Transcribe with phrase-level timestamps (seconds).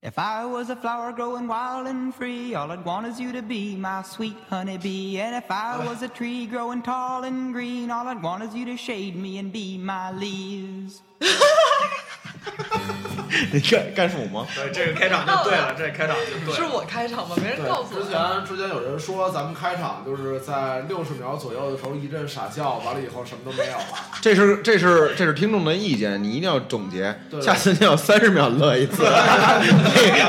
[0.00, 3.42] If I was a flower growing wild and free, all I'd want is you to
[3.42, 5.18] be my sweet honeybee.
[5.18, 5.86] And if I uh.
[5.88, 9.38] was a tree growing tall and green, all I'd want is you to shade me
[9.38, 11.02] and be my leaves.
[13.52, 14.46] 你干干数吗？
[14.54, 16.62] 对，这个开场就对了，这个开场就对是。
[16.64, 17.36] 我开场吗？
[17.36, 18.08] 没人告诉我之。
[18.10, 23.98] 前之前有人说咱们开场就是在六十秒左右的时候一阵傻笑，完了以后什么都没有 了。
[24.20, 27.14] 这是这是这是听众的意见，你一定要总结。
[27.30, 29.04] 对下次你要三十秒乐一次，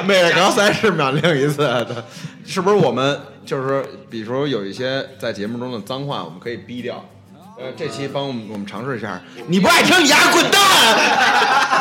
[0.05, 2.05] 每每隔三十秒乐一次的，
[2.45, 2.75] 是不是？
[2.75, 7.03] 我们就是说，比如说有一些在节目中的脏话，我们可以逼掉。
[7.57, 9.21] 呃，这期帮我们我们尝试一下。
[9.47, 10.59] 你不爱听，你丫滚蛋！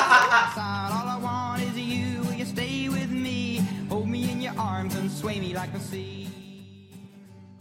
[0.58, 2.22] Outside, all I want is you.
[2.24, 3.62] Will you stay with me?
[3.88, 6.26] Hold me in your arms and sway me like the sea.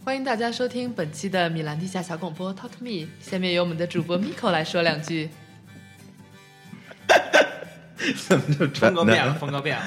[0.04, 5.30] 欢迎大家收听本期的米兰地下小广播 Talk Me，下面由我们的主播 Miko 来说两句。
[8.26, 9.84] 怎么就风格变了，风格变了。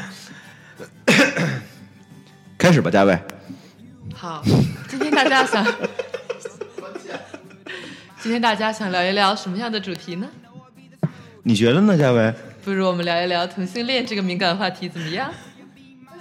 [2.58, 3.20] 开始吧，嘉伟。
[4.14, 4.42] 好，
[4.88, 5.66] 今天大家想，
[8.22, 10.30] 今天大家想聊一聊什么样的主题呢？
[11.44, 12.34] 你觉得呢，嘉伟？
[12.64, 15.32] 不如我们聊一聊同性恋这个敏感话题怎么样？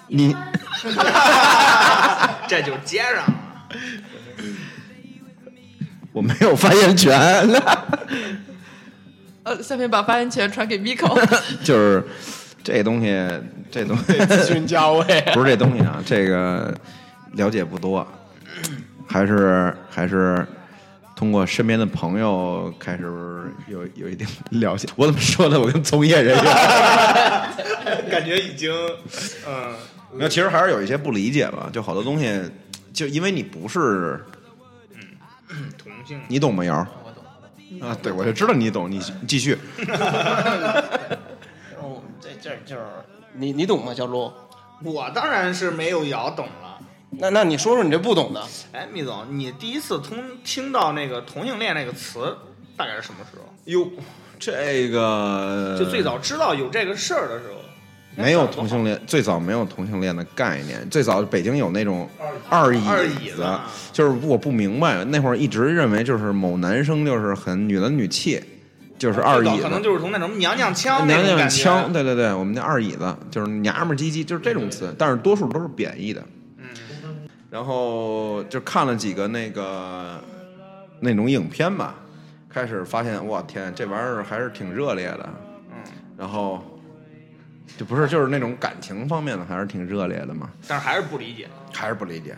[0.09, 0.35] 你
[2.49, 3.35] 这就接上了。
[6.13, 7.17] 我没有发言权，
[9.45, 11.15] 呃，下面把发言权传给 Miko。
[11.63, 12.03] 就是
[12.65, 13.07] 这东西，
[13.71, 16.75] 这东西咨询价位，不是这东西啊，这个
[17.35, 18.05] 了解不多，
[19.07, 20.45] 还是还是
[21.21, 23.03] 通过身边的朋友开始
[23.69, 24.89] 有有一定了解。
[24.97, 25.61] 我怎么说的？
[25.61, 26.45] 我跟从业人员，
[28.11, 28.73] 感觉已经，
[29.47, 29.75] 嗯，
[30.15, 32.51] 那其实还是有一些不理解吧，就好多东西，
[32.95, 34.25] 就因为你不是，
[35.51, 36.65] 嗯同性你懂吗？
[36.65, 37.87] 瑶儿我懂。
[37.87, 39.59] 啊，对，我就知道你懂，你你继续。
[41.79, 42.83] 哦，这这就是
[43.35, 44.33] 你你懂吗，小鹿？
[44.83, 46.79] 我当然是没有瑶懂了。
[47.19, 48.43] 那那你说说你这不懂的？
[48.73, 52.37] 哎，密总，你第一次通听到那个同性恋那个词，
[52.77, 53.45] 大概是什么时候？
[53.65, 53.91] 哟，
[54.39, 57.55] 这个就最早知道有这个事儿的时候。
[58.17, 60.87] 没有同性恋，最早没有同性恋的概念。
[60.91, 62.09] 最早北京有那种
[62.49, 68.43] 二椅二椅子啊就是我不明白，那会儿一直认为就是某男生就是很女的女气，
[68.99, 71.49] 就是二椅子，可能就是从那种娘娘腔娘娘。
[71.49, 76.23] 腔，对对对，我们叫二椅子，就是娘们儿唧唧，就是这种词，但是多数都是贬义的。
[77.51, 80.23] 嗯，然后就看了几个那个
[81.01, 81.95] 那种影片吧，
[82.49, 85.29] 开始发现，哇天，这玩意儿还是挺热烈的。
[85.71, 85.77] 嗯，
[86.17, 86.63] 然后
[87.77, 91.49] 就不是就是那种感情方面的，还是挺热烈的嘛，但是还是不理解。
[91.73, 92.37] 还是不理解。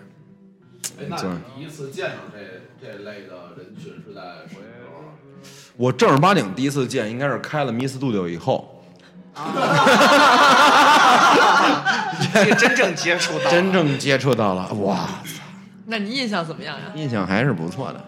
[0.99, 2.39] 哎，那你第一次见到这
[2.81, 5.05] 这类的人群是在什么时候？
[5.77, 8.85] 我正儿八经第一次见，应该是开了 Miss Studio 以后，
[9.35, 9.61] 这个
[12.59, 15.09] 真正接触到，真正接触到了，哇，
[15.87, 16.93] 那你印象怎么样呀？
[16.95, 18.05] 印象还是不错的，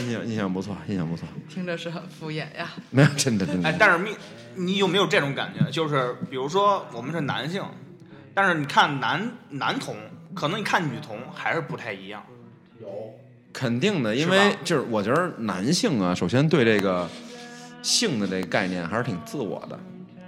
[0.00, 1.26] 印象印象不错，印象不错。
[1.48, 2.70] 听着是很敷衍呀。
[2.90, 3.68] 没有，真的真的。
[3.68, 4.14] 哎，但是命，
[4.54, 5.70] 你有没有这种感觉？
[5.70, 7.62] 就是比如说我们是男性，
[8.34, 9.94] 但是你看男男同，
[10.34, 12.22] 可能你看女同还是不太一样。
[12.80, 12.88] 有，
[13.52, 17.08] 肯定的，因为就是我觉得男性啊，首先对这个
[17.82, 19.78] 性的这个概念还是挺自我的，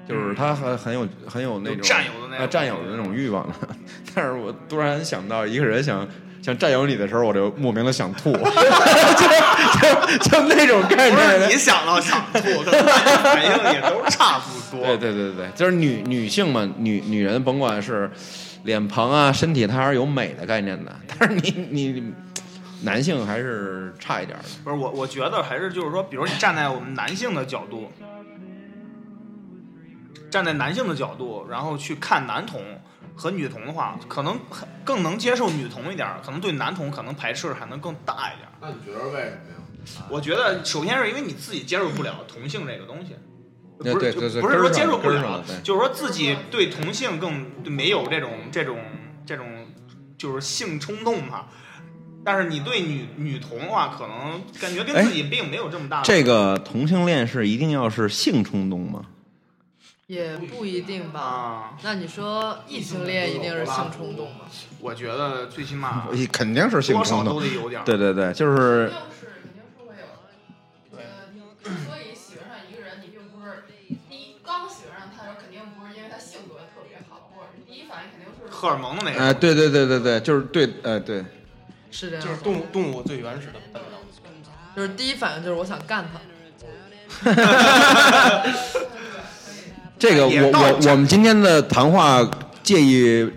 [0.08, 3.54] 就是他很很有很有那种有占有的那种呃占有的那种欲望的。
[4.14, 6.06] 但是我突然想到一个人想
[6.42, 11.48] 想占有你的时候，我就莫名的想吐， 就就就那种概念。
[11.48, 14.86] 你想到想吐，反应也都差不多。
[14.86, 18.10] 对对对对，就是女女性嘛，女女人甭管是
[18.64, 20.94] 脸庞啊、身体，它还是有美的概念的。
[21.18, 22.12] 但是你你
[22.82, 24.44] 男性还是差一点的。
[24.62, 27.90] 不是我，我觉得还是就是说，比如你站在我们男性的角度，
[30.30, 32.60] 站在男性的角度，然后去看男同
[33.14, 34.38] 和女同的话，可能
[34.84, 38.52] 更能接受女同一点儿，可能对男同可能排斥还能更大一点儿。
[38.60, 40.06] 那你觉得为什么呀？
[40.10, 43.14] 我觉得首先是因为你自己接受不了同性这个东西，
[43.78, 48.78] 不是对对对不是说接受不了就是说自己对同性更没有这种这种
[49.26, 49.46] 这种
[50.16, 51.46] 就是性冲动嘛。
[52.24, 59.04] 但是你对女女同的话，可能感觉跟自己并没有这么大的这个同性恋是一定要是性冲动吗？
[60.06, 61.20] 也不一定吧。
[61.20, 64.44] 啊，那你说异性恋一定是性冲动吗？
[64.80, 67.34] 我觉得最起码 肯定是性多少冲动。
[67.34, 67.84] 都得有点儿。
[67.84, 68.92] 对对对，就是是，
[69.42, 70.98] 肯定是会有的。
[70.98, 73.64] 呃，你之所以喜欢上一个人，你并不是
[74.10, 79.18] 第一刚喜欢上他的时候，肯定不是因为他性格特别好，或者是第一反应肯定是荷尔蒙的那个。
[79.18, 81.24] 哎，对对对对对，就是对，呃，对，
[81.90, 83.92] 是这样，就是动物动物最原始的本能。
[84.76, 86.20] 就是第一反应就是我想干他。
[89.98, 92.28] 这个我我我们今天的谈话
[92.62, 93.30] 介意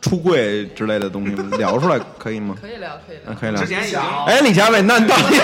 [0.00, 1.48] 出柜之类的东西吗？
[1.58, 2.56] 聊出来可以吗？
[2.60, 3.24] 可以聊，可以聊。
[3.26, 3.68] 那可以聊之。
[3.68, 5.24] 前已经哎，李佳伟，那你到底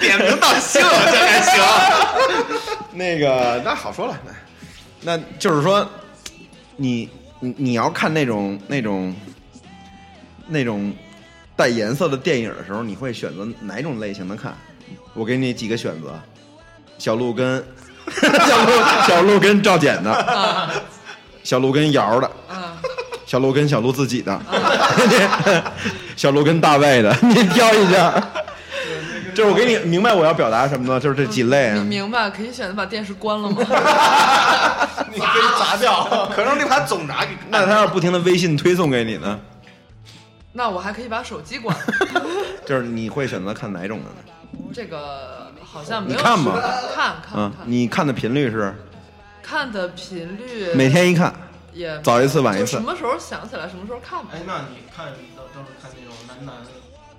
[0.00, 1.62] 点名道姓，这还行。
[2.92, 4.18] 那个那好说了，
[5.02, 5.88] 那那就是说，
[6.76, 7.08] 你
[7.40, 9.14] 你你要看那种那种
[10.48, 10.92] 那种
[11.56, 14.52] 带颜色的电影的时候，你会选择哪种类型的看？
[15.14, 16.18] 我给你几个选择：
[16.98, 17.64] 小鹿跟
[18.20, 18.28] 小
[18.66, 18.72] 鹿
[19.06, 20.70] 小鹿跟赵简的，啊
[21.42, 22.76] 小鹿跟瑶的，啊，
[23.24, 24.38] 小鹿跟小鹿自己的，
[26.16, 28.12] 小鹿跟大卫的，你挑一下。
[29.34, 30.98] 就是我给你明白我要表达什么呢？
[30.98, 32.10] 就是这几类你明。
[32.10, 33.56] 白，可以选择把电视关了吗？
[35.12, 36.28] 你可以砸掉。
[36.34, 39.38] 可能得把总闸给那他要是不停的微信推送给你呢？
[40.54, 41.84] 那我还可以把手机关了。
[42.66, 44.16] 就是你会选择看哪种的呢？
[44.74, 46.60] 这个好像没有你看吗说
[46.94, 48.74] 看看嗯，看，你看的频率是
[49.42, 51.34] 看的频率每天一看，
[51.72, 52.82] 也早一次晚一次什。
[52.82, 56.54] 么时候想起来什么时候看吧哎。，那你看都都是看那种男男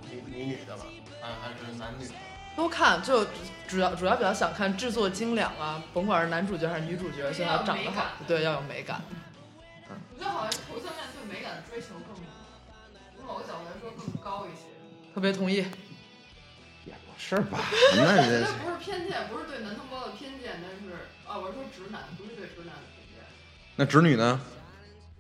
[0.10, 0.86] 女女女的吧？
[1.22, 2.14] 啊，还是男女的？
[2.56, 3.26] 都看，就
[3.68, 9.02] 主要主要比较想看制作精良啊，甭管是男主角还是女主角，最好长得好，对，要有美感。
[9.88, 12.16] 我觉得好像头像面对美感的追求更，
[13.16, 14.66] 从某个角度来说更高一些。
[15.16, 15.66] 特别同意。
[17.30, 17.60] 是吧？
[17.96, 23.22] 那 这不是偏见，不是对男同胞的偏见，但是啊，我是说直男，不是对直男的偏见。
[23.76, 24.42] 那直女呢？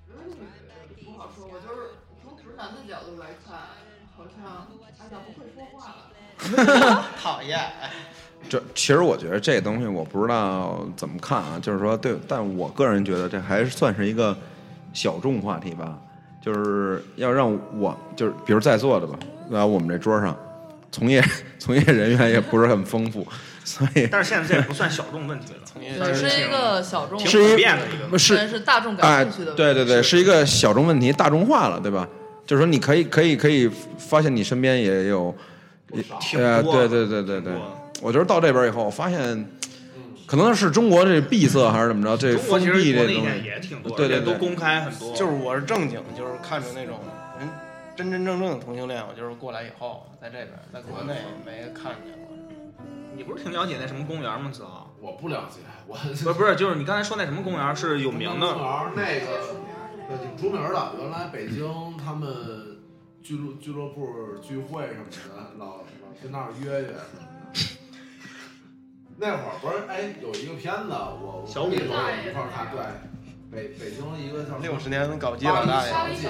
[0.07, 1.91] 直女不好说，我就是
[2.23, 3.59] 从直男的角度来看，
[4.17, 4.67] 好像
[4.97, 7.05] 哎呀不会说话了。
[7.21, 7.59] 讨厌。
[8.49, 14.35] 这其实我觉得这东西我不知道怎么看啊，就是说对，但我个人觉得这还是算是一个
[14.93, 15.99] 小众话题吧。
[16.41, 19.19] 就是要让我就是比如在座的吧，
[19.49, 20.35] 来我们这桌上，
[20.91, 21.23] 从业
[21.59, 23.27] 从业人员也不是很丰富，
[23.63, 28.17] 所以但是现在这也不算小众问题了，从业对，是一个小众，挺是一普遍的一个。
[28.17, 32.07] 是但是大众哎感兴趣的。，对对对，是一个小众问题，大众化了，对吧？
[32.45, 35.35] 就是说，你可以可以可以发现你身边也有，
[35.93, 37.53] 也挺对对对对对。
[38.01, 39.45] 我觉得到这边以后，我发现，
[40.25, 45.11] 可能是中国这闭塞还是怎么着，这封闭这东西，也挺多，对对对都公开很多。
[45.13, 47.09] 就是我是正经，就是看着那种人
[47.99, 51.15] 真真正正的同性恋，我就是过来以后，在这边，在国内
[51.45, 52.33] 没看见过。
[53.13, 54.49] 你不是挺了解那什么公园吗？
[54.49, 54.89] 子豪？
[55.01, 59.53] 我不了解，我不是不是，就是你刚才说那什么公园是有名的公的，园那个
[60.07, 62.79] 对挺出名的，原来北京他们
[63.21, 65.83] 俱乐俱乐部聚会什么的，老老
[66.21, 67.27] 去那儿约约什么的。
[69.17, 72.79] 那会儿不是哎，有一个片子，我我小五跟你说我一块儿看，对，
[73.51, 76.29] 北北京一个叫六十年搞基老大爷，小姐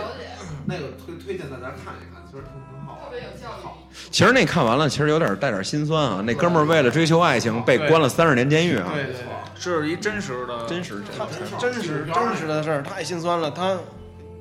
[0.66, 3.06] 那个推推荐大家看一看，其实挺挺好的。
[3.06, 4.10] 特别有教育好意义。
[4.10, 6.24] 其实那看完了，其实有点带点心酸啊。
[6.26, 9.24] 那哥们儿为了追求爱情被关了三十年监狱啊，对对没错
[9.54, 11.56] 对，是一真实的，真实真实。
[11.60, 13.78] 真实真实的事儿太心酸了，他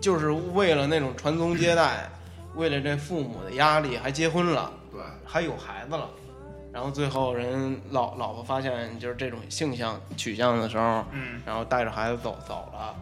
[0.01, 2.09] 就是为了那种传宗接代，
[2.55, 6.09] 为了这父母的压力，还结婚了，对，还有孩子了，
[6.79, 12.95] 然后最后人老老婆发现就是这种性向取向的时候，嗯，然后带着孩子走走了，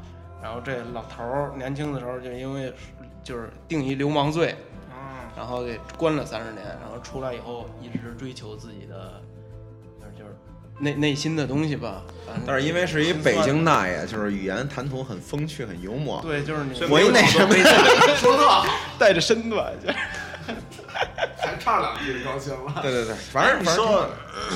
[0.42, 2.72] 然后这老头儿年轻的时候就因为
[3.22, 4.56] 就是定一流氓罪，
[4.90, 4.96] 嗯，
[5.36, 9.20] 然后给关了三十年，然后出来以后一直追求自己的，
[10.00, 10.34] 就是就是
[10.78, 12.02] 内内心的东西吧。
[12.26, 16.18] 反正但是因为是一北京大爷，就是语言谈吐很风趣，很幽默。
[16.22, 17.54] 对，就是你我一那什么，
[18.16, 18.64] 说的好，
[18.98, 19.98] 带着身段，就是
[21.66, 24.08] 还差两句就高兴了，对对对，反正你说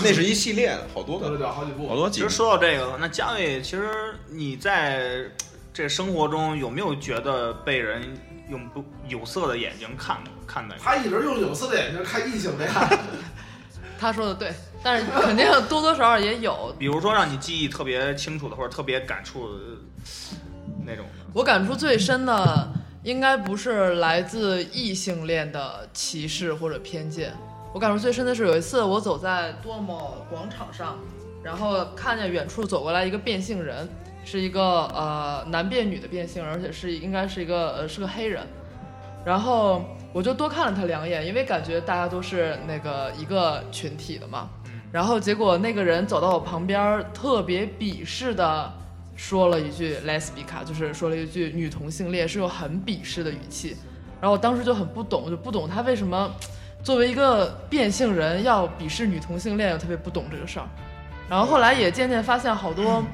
[0.05, 1.88] 那是一系列的，好多对对个，对，好几部。
[1.88, 2.31] 好多集其实。
[2.31, 5.25] 说到这个，那嘉伟，其实你在
[5.73, 8.17] 这生活中有没有觉得被人
[8.49, 10.76] 用不有色的眼睛看看待？
[10.81, 12.88] 他一直用有色的眼睛看异性的呀，
[13.99, 14.52] 他说的对，
[14.83, 16.73] 但是肯定多多少少也有。
[16.79, 19.64] 比如说让你记忆特别清楚的，或者特别感触的
[20.87, 21.26] 那种的。
[21.33, 27.33] 我感触最深的，应该不是来自异性恋的歧视或者偏见。
[27.73, 30.99] 我感受最深的是有一次我走在多么广场上，
[31.42, 33.88] 然后看见远处走过来一个变性人，
[34.25, 38.47] 是一个呃男变女的变性人，而且是应该是一个呃是个黑人。
[39.25, 44.49] 然后我就多看了他两眼，因为感觉大家都是那个一个群体的嘛。
[44.90, 48.73] 然后结果那个人走到我旁边，特别鄙视的
[49.21, 53.77] 说了一句 “lesbica”，就是说了一句女同性恋，是用很鄙视的语气。
[54.19, 56.35] 然后我当时就很不懂，我就不懂他为什么
[56.83, 60.67] 作为一个变性人要鄙视女同性恋，我特别不懂这个事儿。
[61.29, 63.05] 然后后来也渐渐发现好多，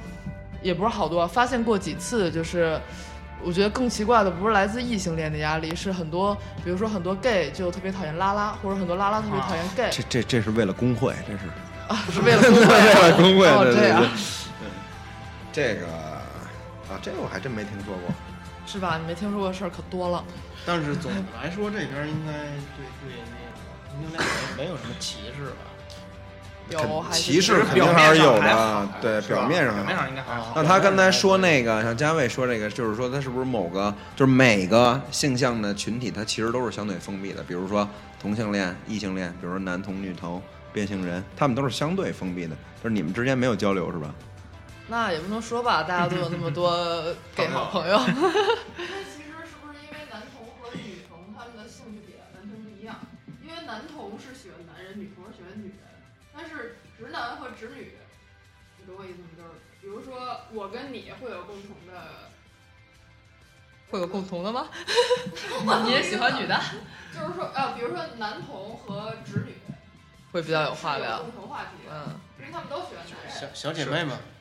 [0.62, 2.80] 也不是好多，发现过几次，就是
[3.42, 11.40] 我觉得更奇怪的不是来自异性恋的压力，是很多，比如说很多 gay 就特别讨厌拉拉，或者很多拉拉特别讨厌 gay，、这这这是为了工会，这是
[11.88, 14.35] 啊，是为了工会 为了工会，哦对对这样对。
[15.56, 18.14] 这个啊，这个我还真没听说过。
[18.66, 18.98] 是吧？
[19.00, 20.22] 你没听说过的事儿可多了。
[20.66, 22.32] 但是总的来说，这边应该
[22.76, 23.48] 对对那个
[23.88, 24.22] 同性恋
[24.54, 25.72] 没没有什么歧视吧？
[26.68, 30.52] 有歧视肯定还是有的，对，表面上表面上应该还好。
[30.54, 37.42] 那他刚才说那个，像嘉伟说这个，就是说他是不是某个，就是每个性向的群体，它其实都是相对封闭的。
[37.42, 37.88] 比如说
[38.20, 44.12] 同性恋、异性恋，比如说男同、女同、变性人，他们都是相对封闭的，就是你们之间没有交流是吧？
[44.88, 46.70] 那也不能说吧，大家都有那么多
[47.34, 47.98] gay 好朋友。
[47.98, 52.96] 那其实是不是因为男童和女童他们的兴趣点完全不一样？
[53.42, 55.78] 因为男童是喜欢男人，女童是喜欢女人，
[56.34, 57.96] 但是直男和直女，
[58.78, 59.28] 你懂我意思吗？
[59.36, 59.50] 就是
[59.80, 62.30] 比如说我跟你会有共同的，
[63.90, 64.68] 会有共同的吗？
[65.84, 66.60] 你也喜欢女的？
[67.12, 69.56] 就是说呃，比如说男同和直女
[70.30, 71.22] 会比较有话聊。
[71.22, 74.35] 共同话题，嗯，因为他们都喜欢男小人，小小姐妹嘛，对。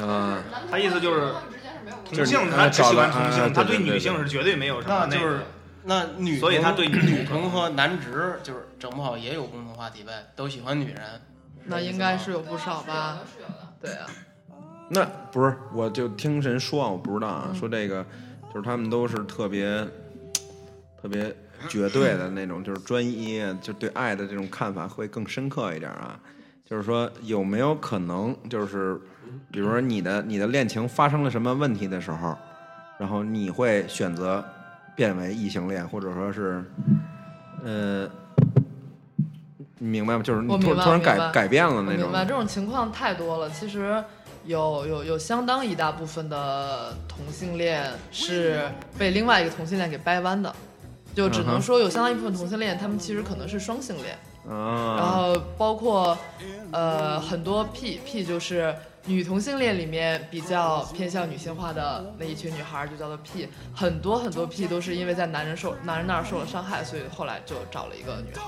[0.00, 1.32] 啊，他意思就是
[2.04, 5.40] 同同性他只喜欢同啊性，他对女性是绝对没有什么那就是
[5.84, 10.98] 那女，所以他对女女童和男直就是整不好也有共同话题呗，都喜欢女人。
[11.64, 13.18] 那应该是有不少吧？
[13.32, 14.06] 是有的，对啊，
[14.88, 18.04] 那不是，我就听人说啊，我不知道啊，嗯说这个
[18.52, 19.86] 就是他们都是特别
[21.00, 21.34] 特别
[21.68, 26.18] 绝对的那种，就是专一，就对爱的这种看法会更深刻一点啊。
[26.64, 29.00] 就是说，有没有可能，就是
[29.50, 32.36] 比如说你的你的恋情发生了什么问题的时候，
[32.98, 34.44] 然后你会选择
[34.94, 36.64] 变为异性恋，或者说是，
[37.64, 38.08] 呃，
[39.78, 40.22] 你明白吗？
[40.22, 42.12] 就是你突突然改改变了那种明。
[42.12, 43.50] 白这种情况太多了。
[43.50, 44.02] 其实
[44.44, 48.62] 有有有相当一大部分的同性恋是
[48.98, 50.54] 被另外一个同性恋给掰弯的，
[51.14, 54.16] 就只能说有相当一部分同性恋，他们其实可能是双性恋。
[54.44, 56.18] 然啊，后包括
[56.72, 68.42] 呃很多 P P 就是女同性恋里面比较偏向女性化的那一群女孩就叫做 P，很多很多 P 都是因为在男人受男人那儿受了伤害，所以后来就找了一个女孩，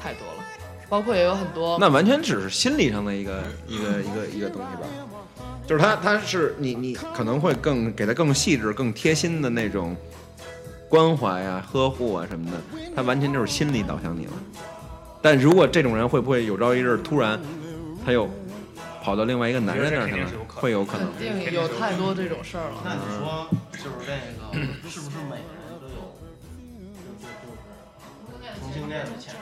[0.00, 0.44] 太多了。
[0.88, 4.86] 包括也有很多那完全只是心理上的一个一个一个一个东西吧，
[5.66, 9.96] 就是他他是你你可能会更给他更细致、更贴心的那种
[10.90, 12.58] 关怀啊、呵护啊什么的，
[12.94, 14.32] 他完全就是心理导向你了。
[15.22, 17.40] 但如果这种人会不会有朝一日突然
[18.04, 18.28] 他又
[19.02, 21.40] 跑到另外一个男人那儿去了会有可能肯。
[21.40, 22.76] 定有太多这种事儿了。
[22.84, 26.14] 那你说，就是这个，是不是每个人都有，
[28.30, 29.38] 就就是同性恋的潜质？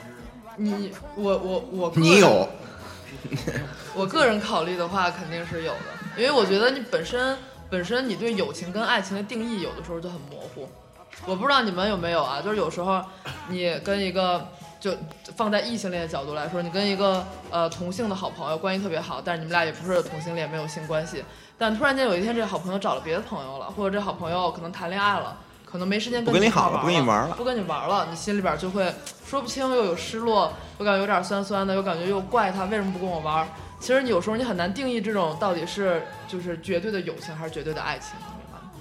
[0.57, 2.49] 你我我我个人你有
[3.95, 7.37] 我个人考虑的话，肯定是有的，因为我觉得你本身
[7.69, 10.67] 本身你对友情跟爱情的定义有的时候就很模糊。
[11.25, 13.01] 我不知道你们有没有啊，就是有时候
[13.47, 14.47] 你跟一个
[14.81, 14.91] 就
[15.37, 21.23] 放在异性恋的角度来说，你跟一个呃同性的好朋友关系特别好，但是你们俩也不是同性恋，没有性关系，
[21.57, 25.37] 但突然间有一天这好朋友找了别的朋友了，或者这好朋友可能谈恋爱了。
[25.63, 28.93] 可能没时间不跟你好了不跟你玩了不跟你玩了，你心里边就会
[29.25, 33.47] 说不清，又有失落，又感觉有点酸酸的，又感觉又怪他为什么不跟我玩。
[33.79, 38.71] 其实你有时候你很难定义这种到底是就是绝对的友情还是绝对的爱情，你明白吗？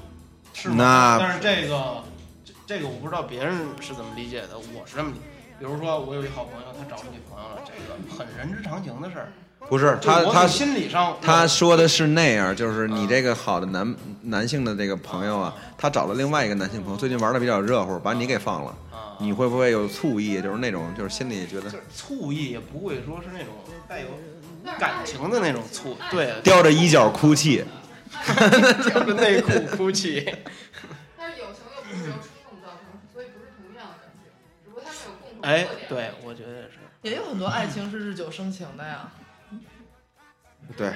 [0.52, 0.74] 是吗？
[0.76, 2.02] 那但是这个
[2.44, 5.20] 这这个我不知道别人是怎么理解的，我是这么理。
[5.60, 9.28] 比如说我有一好朋友，他找女朋友了，这个很人之常情的事儿。
[9.68, 20.40] 不是他他心理上，他说的是那样，就是你这个好的男男性的这个朋友啊，他找了另外一个男性朋友，最近玩的比较热乎，把你给放了，啊，你会不会有醋意？
[20.40, 23.48] 就是那种，就是心里觉得醋意，也不会说是那种
[23.86, 24.06] 带有
[24.78, 27.62] 感情的那种醋，对，叼着衣角哭泣。
[28.90, 30.24] 叼着内裤哭泣。
[31.18, 32.10] 但是友情又不是
[35.42, 35.66] 哎。
[35.88, 36.78] 对，我觉得也是。
[37.02, 39.10] 也有很多爱情是日久生情的呀，
[40.76, 40.92] 对，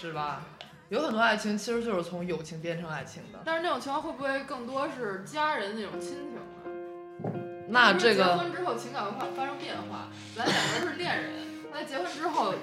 [0.00, 0.42] 是吧？
[0.88, 3.40] 有很多爱情其实就是从友情变成爱情的。
[3.44, 7.32] 但是那种情况会不会更多是家人那种亲情呢？
[7.68, 11.32] 那这个结婚之后情感会发发生变化，咱两个人是恋人，
[11.72, 12.54] 那在结婚之后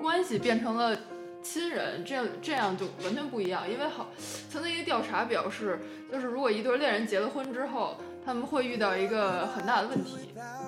[0.00, 0.98] 关系变成了
[1.40, 3.70] 亲人，这样这样就完全不一样。
[3.70, 4.08] 因为好，
[4.50, 5.78] 曾经一个调查表示，
[6.10, 7.98] 就是如果一对恋人结了婚之后，
[8.28, 10.18] 他们会遇到一个很大的问题，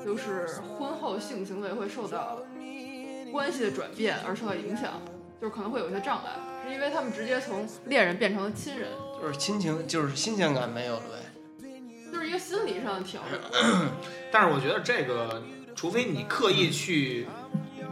[0.02, 0.46] 就是
[0.78, 2.38] 婚后性行为会受到
[3.30, 5.02] 关系的转变而受到影响，
[5.38, 6.30] 就是可能会有一些障碍，
[6.66, 8.88] 是因为他们直接从恋人变成了亲人，
[9.20, 11.68] 就是亲情，就是新鲜感没有了呗。
[12.10, 13.38] 就是一个心理上的调整。
[14.32, 15.42] 但是我觉得这个，
[15.76, 17.26] 除非你刻意去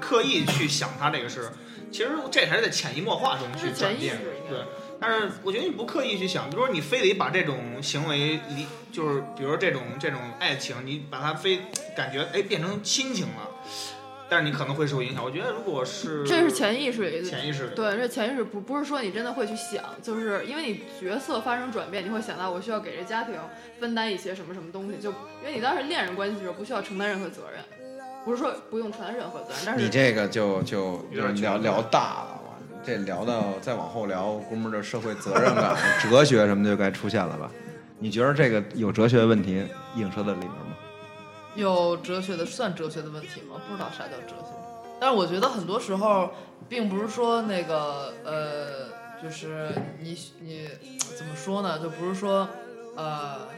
[0.01, 1.47] 刻意去想他这个事，
[1.93, 4.17] 其实这还是在潜移默化中去转变
[4.49, 4.61] 对，
[5.00, 11.61] 但是我觉得你不刻意去想，比如说你非得把这种行为离，就是比如说这种这种爱情，你把它非
[11.97, 13.49] 感觉哎变成亲情了。
[14.31, 15.25] 但是你可能会受影响。
[15.25, 23.35] 我觉得如果是这是潜意识里的潜意识，对，这潜意识不不是说你真的会去想，就是因为你角色发生转变，你会想到我需要给这家庭
[23.81, 25.09] 分担一些什么什么东西，就
[25.40, 27.64] 因为你当时恋人关系的时候不需要承担任何责任，
[28.23, 32.38] 不是说不用承担任何责任，但是你这个就就有点聊聊大了，哇
[32.88, 37.50] 这聊到再往后聊，估摸着社会责任感、哲学什么的就该出现了吧？
[37.99, 39.62] 你觉得这个有哲学问题
[39.95, 40.75] 映射在里面吗？
[41.54, 43.61] 有哲学的算哲学的问题吗？
[43.68, 44.54] 不知道啥叫哲学，
[44.99, 46.30] 但是我觉得很多时候
[46.66, 50.66] 并不是说那个呃，就是你你
[51.14, 51.78] 怎么说呢？
[51.78, 52.49] 就不是说
[52.97, 53.49] 呃，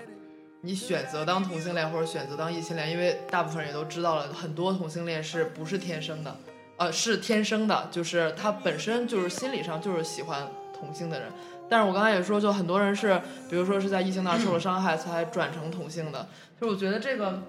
[0.62, 6.36] 你选择当同性恋或者选择当异性恋，因为大部分人也都知道了，很多同性恋是不是天生的？
[6.80, 11.28] 呃，是天生的，就是他本身就是心理上就是喜欢同性的人。
[11.68, 13.20] 但是我刚才也说，就很多人是，
[13.50, 16.26] 比如说是在异性那儿受了伤害才转成同性的。
[16.58, 17.42] 就是我觉得这个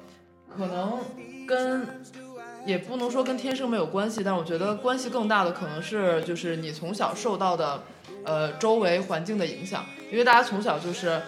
[0.57, 0.99] 可能
[1.47, 1.87] 跟
[2.65, 7.81] 也不能说跟天生没有关系，但是我觉得关系更大的可能是就是你从小受到的
[8.25, 11.21] 呃周围环境的影响，因为大家从小就是。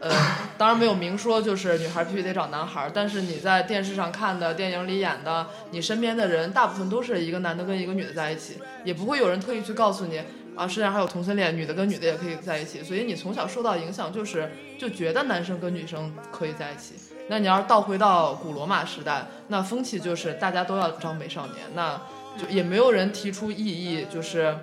[0.00, 0.10] 呃，
[0.56, 10.22] 当然没有明说，就是女孩必须得找男孩，但是你在电视上看的、电影里演的，你身边的人大部分都是一个男的跟一个女的在一起，也不会有人特意去告诉你
[10.56, 16.94] 啊，世界上还有同性恋，女的跟女的也可以在一起，所以你从小受到影响就是就觉得男生跟女生可以在一起。
[17.28, 22.00] 那你要是倒回到古罗马时代，那风气就是大家都要找美少年，那
[22.38, 24.56] 就也没有人提出异议，就是。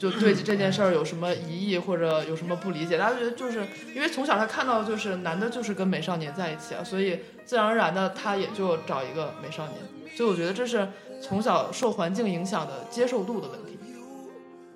[0.00, 9.76] 就对这件事儿有什么疑义或者有什么不理解，大家觉得就是因为从小他看到就是男的就是跟美少年在一起啊，所以自然而然的他也就找一个美少年，
[10.16, 10.88] 所以我觉得这是
[11.20, 13.78] 从小受环境影响的接受度的问题。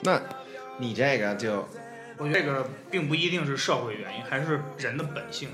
[0.02, 0.21] 那
[0.76, 1.66] 你这个就
[2.19, 5.49] 我觉得这个并不一定是社会原因，还是人的本性。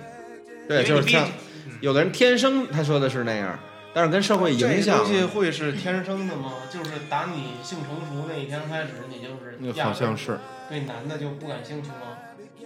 [0.66, 1.28] 对，就是像
[1.68, 3.56] 嗯有的人天生他说的是那样，
[3.92, 6.52] 但是跟社会影响这响东西会是天生的吗？
[6.70, 10.38] 就是打你性成熟那一天开始，你就是压根儿是。
[10.68, 12.16] 对男的就不感兴趣吗？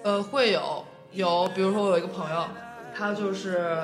[0.03, 2.45] 呃，会有有，比如说我有一个朋友，
[2.95, 3.79] 他就是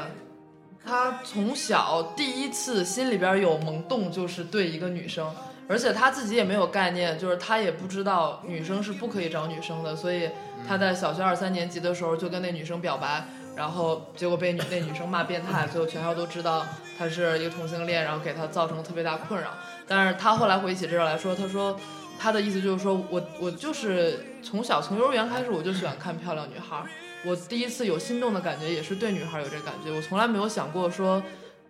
[0.85, 5.35] 他从小第一次心里边有萌动，就是对一个女生，
[5.67, 10.29] 而且他自己也没有概念，就是他也不知道女生是不可以找女生的，所以
[10.69, 13.27] 他在小学二三年级的时候就跟那女生表白，
[13.61, 16.65] 然后结果被女那女生骂变态，最后全校都知道
[16.97, 19.51] 他是一个同性恋，然后给他造成特别大困扰。
[19.87, 21.79] 但是他后来回忆起这事来说，他说
[22.19, 26.83] 他的意思就是说我我就是从小从幼儿园开始我就喜欢看漂亮女孩，
[27.27, 31.23] 我第一次有心动的感觉也是对女孩有这感觉，我从来没有想过说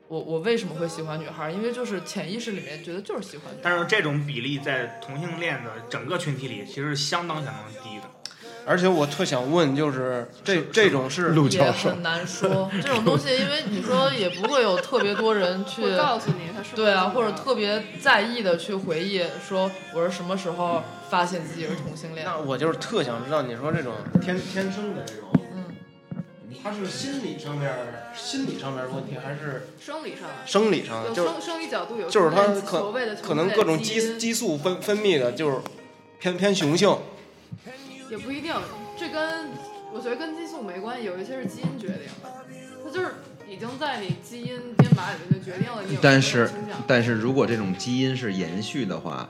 [0.06, 3.46] 我我为什么会喜欢女孩，因为就是潜意识里面觉得就是喜欢。
[3.60, 8.04] 但是这种比例在同性恋的整个群体里，其实是相当相当低的。
[8.66, 11.90] 而且我特想问，就是这这种是陆也教授。
[11.90, 12.70] 很难说。
[12.80, 22.24] 这种东西，因为你说也不会有特别多人去告诉你他是对啊，或者特别在意的去回忆说我是什么时候发现自己是同性恋。
[22.24, 25.74] 那我就是特想知道，你说这种天天生的这种，嗯，
[26.62, 27.72] 他是心理上面
[28.14, 30.28] 心理上面的问题，还是生理上。
[30.28, 31.02] 啊生理上？
[31.02, 31.10] 的？
[31.10, 32.92] 就是有生生理角度有就是他可
[33.22, 35.56] 可能各种激激素分分泌的，就是
[36.20, 36.96] 偏偏雄性。
[38.10, 38.52] 也不一定，
[38.98, 39.48] 这跟
[39.92, 42.30] 我觉得跟激素没关系，有一些是基因决定的，
[42.84, 43.14] 它就是
[43.48, 46.50] 已经在你基因编码里面就决定了你有这但是。
[46.86, 49.28] 但是如果这种基因是延续的话，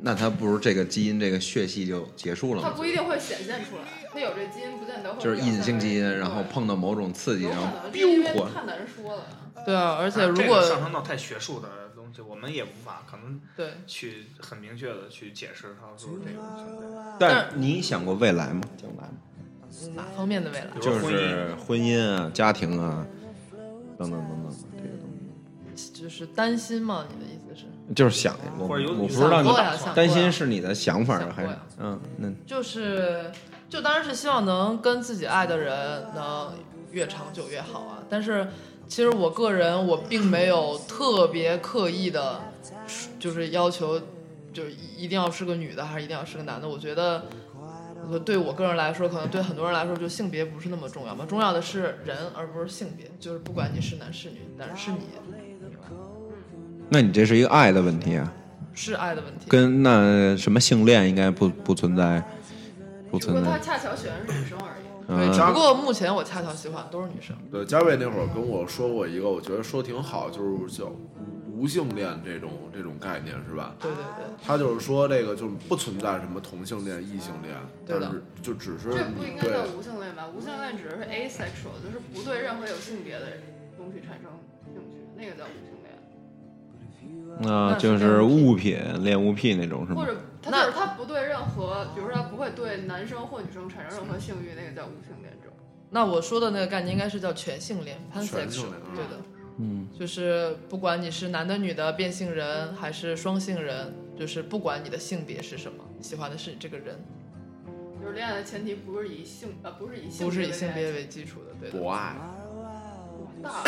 [0.00, 2.68] 那它不如这个基因这个血系就结束了吗？
[2.70, 8.32] 它不一定会显现出来，它有这基因不见得会就是隐性基因，然后碰到某种刺激，有可然后能，因为
[8.66, 9.26] 男人说了，
[9.64, 11.68] 对啊，而且如果个上升到太学术的
[12.08, 17.16] 东西，我们也无法可能对去很明确的去解释它是不是这个存在。
[17.18, 18.62] 但你想过未来吗？
[18.76, 19.08] 将来
[19.94, 20.66] 哪方面的未来？
[20.80, 23.06] 就是婚姻啊、家庭啊
[23.98, 27.04] 等等等等这个东西就是担心吗？
[27.14, 27.66] 你的意思是？
[27.94, 29.50] 就是想呀，我我不知道你
[29.94, 33.30] 担心是你的想法还是嗯那就是，
[33.68, 36.52] 就当然是希望能跟自己爱的人能
[36.90, 37.98] 越长久越好啊。
[38.10, 38.48] 但是
[38.88, 42.40] 其实我个人我并没有特别刻意的，
[43.18, 44.00] 就是要求，
[44.52, 46.66] 就是一定要是个女的还是一定要是个男的。
[46.66, 47.26] 我觉得，
[48.10, 53.10] 呃对我个人来说，可能对很多人来说，就性别不是那么重要嘛，重要的是人而不是性别。
[53.20, 55.38] 就是不管你是男是女，但是是你，明白
[56.88, 58.32] 那你这是一个爱的问题啊，
[58.72, 59.44] 是爱的问题。
[59.48, 62.22] 跟那什么性恋应该不不存在，
[63.10, 63.58] 不只不过他。
[63.58, 64.77] 恰巧选的是女生而已。
[65.32, 67.34] 只不过目前我恰巧喜欢都是女生。
[67.50, 70.92] 对，嘉伟那会儿跟我说过一个，我觉得说挺好，就是叫
[71.50, 73.74] 无性恋这种这种概念是吧？
[73.80, 74.26] 对对对。
[74.44, 77.54] 他就是说这个就是不存在什么同性恋、异性恋，
[77.86, 80.28] 但是就只是这不应该对叫无性恋吧？
[80.36, 83.26] 无性恋只是 asexual，就是不对任何有性别的
[83.76, 84.30] 东西产生
[84.66, 85.88] 兴趣，那个叫无性恋。
[87.40, 90.02] 那那就是是物品恋物癖那种是吗？
[90.02, 95.50] 或者他就是他不对任何，比如说他不会对男生或女生产生任何性欲，那个叫无性恋者。
[95.90, 99.22] 那我说的那个概念应该是叫全性恋 （pansexual），恋对的，
[99.58, 106.96] 嗯，就是不管你是男的、女的、变性人还是双性人，就是不管你的性别是什么，喜欢的是你这个人，
[108.00, 111.78] 就是恋爱的前提不是以性呃不是以性不是以性别为基础的，对的。
[111.78, 112.14] 博爱，
[113.42, 113.64] 大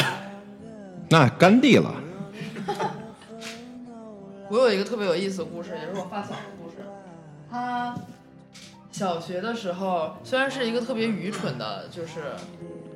[1.09, 1.95] 那甘地了。
[4.51, 6.77] 我有一个特别有意思的故事，也是我发小的故事。
[7.51, 7.97] 他
[8.93, 12.21] 小学的时候，虽然是一个特别愚蠢的，就是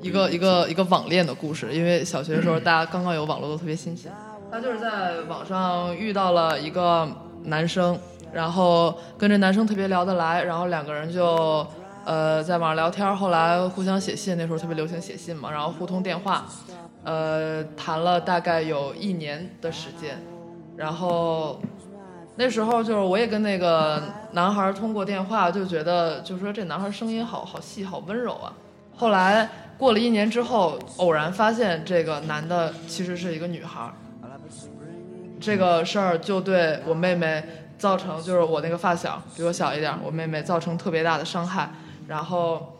[0.02, 4.12] 一个一个一个网恋的故事，因为小学的时候大家刚刚有网络都特别新鲜。
[4.50, 7.08] 他就是在网上遇到了一个
[7.44, 7.98] 男生，
[8.32, 11.66] 然后跟这男生特别聊得来，然后两个人就
[12.04, 16.44] 呃在网上聊天，后来互相写信，那时候特别流行写信嘛，然后互通电话，
[17.02, 20.22] 呃谈了大概有一年的时间。
[20.76, 21.60] 然后
[22.36, 28.52] 那时候就是我也跟那个男孩通过电话，就觉得就说这男孩声音好好细，好温柔啊。
[28.96, 33.92] 后来过了一年之后，偶然发现这个男的其实是一个女孩。
[35.40, 37.44] 这个事儿就对我妹妹
[37.76, 41.70] 造成，就是我那个发小比我小一点，我妹妹造成特别大的伤害。
[42.08, 42.78] 然后，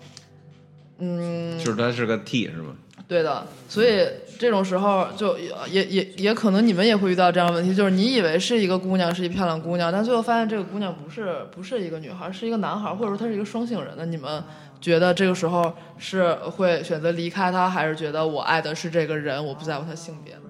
[0.99, 2.75] 嗯，就是他是个 T 是吗？
[3.07, 4.07] 对的，所以
[4.39, 13.93] 这种时候就也也也可能你们也会遇到这样的问题，就是你以为是一个姑娘，是一漂亮姑娘，但最后发现这个姑娘不是不是一个女孩，是一个男孩，或者说她是一个双性人。
[13.97, 14.43] 那你们
[14.81, 20.41] 觉得这个时候是会选择离开他，还是觉得我爱的是这个人，我不在乎他性别呢？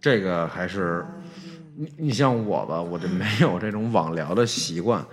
[0.00, 1.04] 这个还是
[1.76, 5.04] 你你像我吧，我就没有这种网聊的习惯，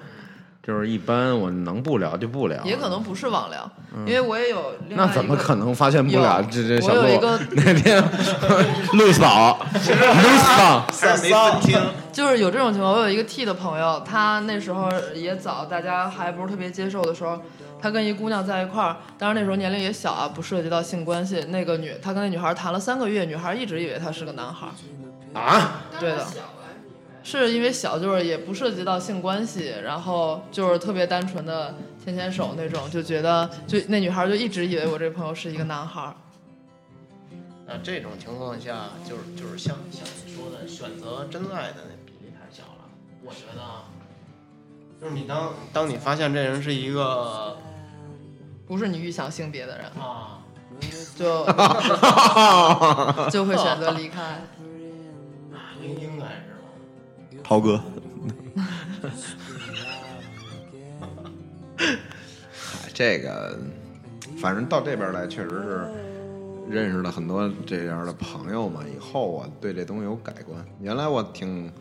[0.65, 2.63] 就是一般我能不聊就不聊。
[2.63, 3.69] 也可能不是网聊，
[4.07, 6.41] 因为我也有另外那怎么可能发现不了？
[6.49, 8.01] 这这小鹿我有一个 那天
[8.93, 11.77] 陆嫂， 陆嫂，还是没分清。
[12.13, 17.41] 就是有这种情况，我有一个 T 的朋友，他那时候也早，大家还不是特别接受的时候，
[17.81, 21.43] 他跟一姑娘在一块儿，当然那时候年龄也小啊，不涉及到性关系。
[21.49, 24.67] 那个女，他跟那女孩谈了三个月，女孩一直以为他是个男孩，
[25.33, 26.25] 啊，对的，
[27.23, 36.13] 是因为小，就是也不涉及到性关系，然后就是特别单纯的牵牵手那种，就觉得就那女孩就一直以为我这朋友是一个男孩。
[37.65, 42.89] 那这种情况下，就是就是像像你说的，选择真爱的那比例太小了。
[43.23, 43.85] 我觉得啊，
[44.99, 47.57] 就是你当当你发现这人是一个
[48.67, 50.43] 不是你预想性别的人，啊，
[51.15, 51.45] 就
[53.31, 54.41] 就会选择离开。
[57.43, 57.79] 涛哥。
[62.55, 63.59] 嗨， 这个
[64.39, 65.87] 反正到这边来，确实是
[66.69, 68.81] 认识了很多这样的朋友嘛。
[68.95, 70.65] 以后我对这东西有改观。
[70.79, 71.71] 原来我挺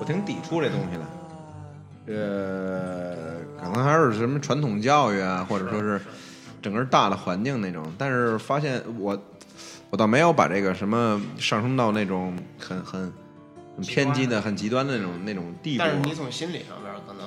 [0.00, 3.14] 我挺抵触这东西的，呃，
[3.62, 6.00] 可能还是什么传统教育啊，或者说是
[6.62, 7.84] 整个大的环境那种。
[7.98, 9.20] 但是发现我
[9.90, 13.12] 我倒没有把这个什么上升到那种很很
[13.76, 15.90] 很偏激的、很极端的那种那种地步但。
[15.90, 17.26] 是你从心理上面可能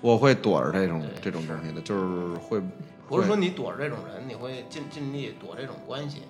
[0.00, 2.60] 我会躲着这种这种东西的，就是会
[3.08, 6.22] 不是说你躲着这种人，你会尽尽力躲这种关系，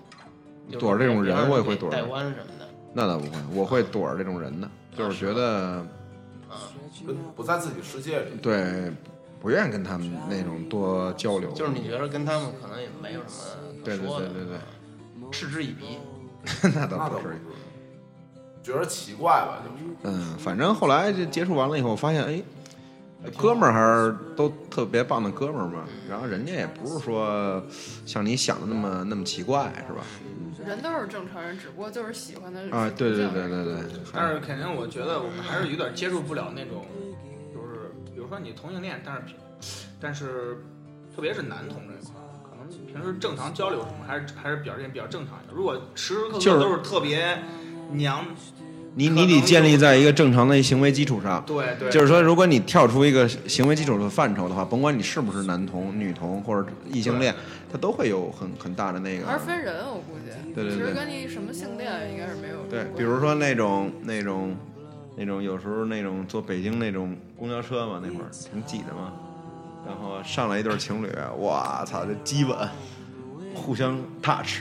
[0.71, 5.87] 就躲着这种人我也会躲着给带弯什么的那倒不会，我会躲着这种人的，就是觉得
[6.49, 6.71] 啊。
[7.05, 8.37] 跟不在自己世界里。
[8.41, 8.93] 对
[9.41, 15.99] 不愿意跟他们那种多交流，就是你觉得跟他们可能也没有什么可对对说的，对对对对，嗤之以鼻。
[16.63, 17.37] 那 那倒不是倒不是。，
[18.65, 19.95] 觉得奇怪吧，就是。
[20.03, 22.43] 嗯，反正后来就接触完了以后，发现哎，
[23.37, 25.85] 哥们儿还是都特别棒的哥们儿嘛。
[26.11, 27.63] 然后人家也不是说
[28.05, 30.03] 像你想的那么那么奇怪，是吧？
[30.67, 33.77] 人都是正常人，只不过就是喜欢的啊，对对对对对，
[34.15, 36.87] 但是肯定，我觉得我们还是有点接受不了那种，
[37.53, 39.35] 就是比如说你同性恋，但是
[40.01, 40.65] 但是
[41.15, 45.55] 特别是男同这一块，可能平时正常交流什么，还是还是表现比较正常一点。
[45.55, 47.43] 如果时时刻就是刻都是特别
[47.93, 48.25] 娘，
[48.95, 51.43] 你你得建立在一个正常的行为基础上。
[51.47, 57.35] 对对，就是说，如果你跳出一个行为基础的范畴的话，甭管你是不是男同、女同或者异性恋，
[57.71, 60.31] 他都会有很很大的那个还是分人，我估计。
[60.55, 64.57] 对对对其实跟你什么性恋应该是没有对，比如说那种那种
[65.17, 69.13] 那种有时候那种坐北京那种公交车嘛，那会儿挺挤的嘛，
[69.85, 71.09] 然后上来一对情侣，
[71.41, 72.57] 哇操，这基吻，
[73.53, 74.61] 互相 touch，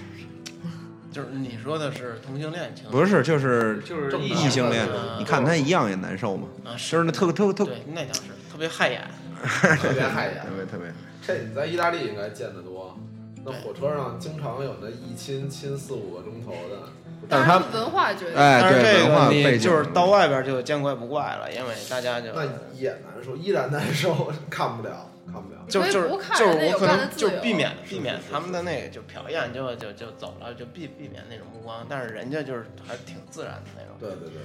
[1.14, 4.86] 就是你说的是同性恋情，不是就是就是异异性恋。
[4.92, 8.22] 嗯，你看他一样也难受嘛，啊，就是那特特特对，那倒是
[8.52, 9.08] 特别害眼。
[9.80, 10.44] 特别害眼。
[10.44, 10.92] 特别特别。
[11.26, 12.98] 这你在意大利应该见得多，
[13.46, 16.90] 那火车上经常有那一亲亲四五个钟头的，
[17.30, 18.36] 但是他文化决定。
[18.36, 25.60] 哎，但是对文这个你化背景就是到外边就见怪不怪了，因为大家就那也难受，依然难受， 看不了，看不了。
[25.68, 33.96] 就就是就是我可能就避免避免他们的那个就瞟一眼就就就走了，就避避免那种目光，但是人家就是还挺自然的那种。
[34.00, 34.42] 对对对对，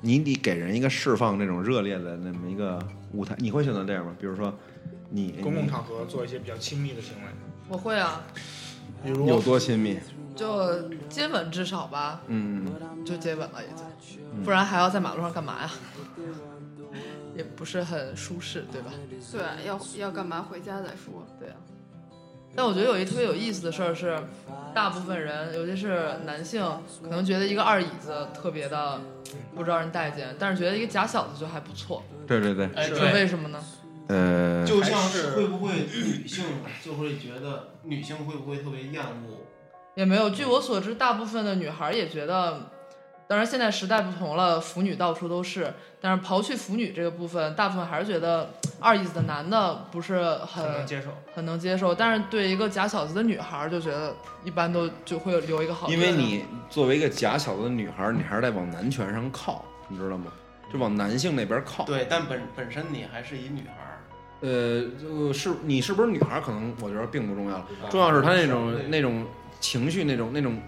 [0.00, 2.78] 你得给人一个释放那种热烈的那么一个
[3.12, 4.16] 舞台，你会选择这样吗？
[4.18, 4.52] 比如说
[5.10, 7.28] 你公共场合做一些比较亲密的行为，
[7.68, 8.22] 我会啊，
[9.04, 9.98] 比如你有多亲密？
[10.40, 12.64] 就接吻至少吧，嗯，
[13.04, 13.68] 就接吻了已
[14.00, 15.70] 经，不然还要在马路上干嘛呀？
[17.36, 18.90] 也不是很舒适，对吧？
[19.30, 21.26] 对，要要干嘛回家再说。
[21.38, 21.56] 对啊。
[22.56, 24.18] 但我觉得有一特别有意思的事儿是，
[24.74, 26.64] 大部分人，尤其是男性，
[27.02, 28.98] 可能觉得一个二椅子特别的
[29.54, 33.62] 不招人待见，但是觉得一个假小子就还不错，对对对，哎，是，为什么呢？
[34.08, 36.44] 呃，就像是会不会女性
[36.82, 39.46] 就会觉得女性会不会特别厌恶？
[39.94, 40.30] 也没有。
[40.30, 42.70] 据我所知，大部分的女孩儿也觉得，
[43.26, 45.72] 当然现在时代不同了，腐女到处都是。
[46.00, 48.48] 但是刨去腐女这个部分，大部分还是觉得
[48.80, 51.08] 二意思的男的不是很很能接受。
[51.34, 56.08] 很能接受，但是对一个假小子的女孩儿，就觉得一般都就会留一个好印象。
[56.08, 60.32] 因为你作为一个假小子的女孩儿，你还是得往男权上靠，你知道吗？
[60.72, 61.84] 就往男性那边靠。
[61.84, 63.98] 对，但本本身你还是一女孩儿，
[64.40, 69.26] 呃，就是你是不是女孩儿，可能我觉得并不重要，重要是他那种那种
[69.60, 70.58] 情绪，那种那种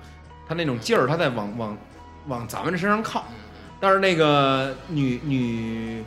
[0.46, 1.78] 他那种劲儿，他在往往
[2.28, 3.24] 往咱们这身上靠。
[3.80, 6.04] 但是那个女女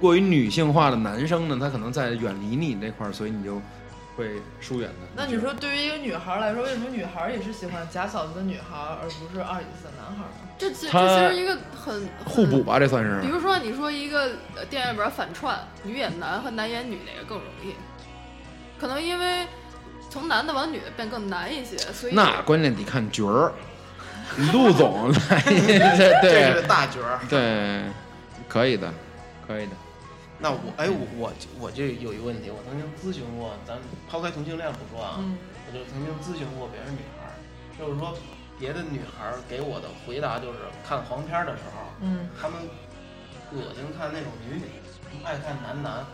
[0.00, 3.62] 过于女性化的男生呢，他可能在远离你那块儿，所以你就
[4.16, 5.22] 会疏远他。
[5.22, 10.48] 那你说，对于一个女孩来说，为什么女孩也是喜欢假小子的女孩，而不是二椅子的男孩呢？
[10.58, 12.62] 这其实这其实一个很互补。
[12.62, 13.28] 吧，这算是比。
[13.28, 17.74] 如说，你说一个呃电影里边反串，女演男和男演女哪个更容易？
[18.76, 19.46] 可能因为
[20.14, 23.52] 从男的往女的变更难一些，所以那关键得看角儿，
[24.54, 27.18] 陆总 来，这这对是大角儿。
[27.28, 27.82] 对，
[28.48, 28.94] 可以的，
[29.44, 29.72] 可以的。
[30.38, 33.76] 那我哎，我我我就有一个问题，我曾经咨询过，咱
[34.08, 37.34] 抛开同性恋不说啊，嗯，我就曾经咨询过别人女孩儿，
[37.76, 38.16] 就是说
[38.56, 42.54] 别的女孩儿给我的回答就是看黄片儿的时候，嗯她们
[43.50, 44.70] 恶心看那种女女，
[45.24, 46.06] 爱看男男，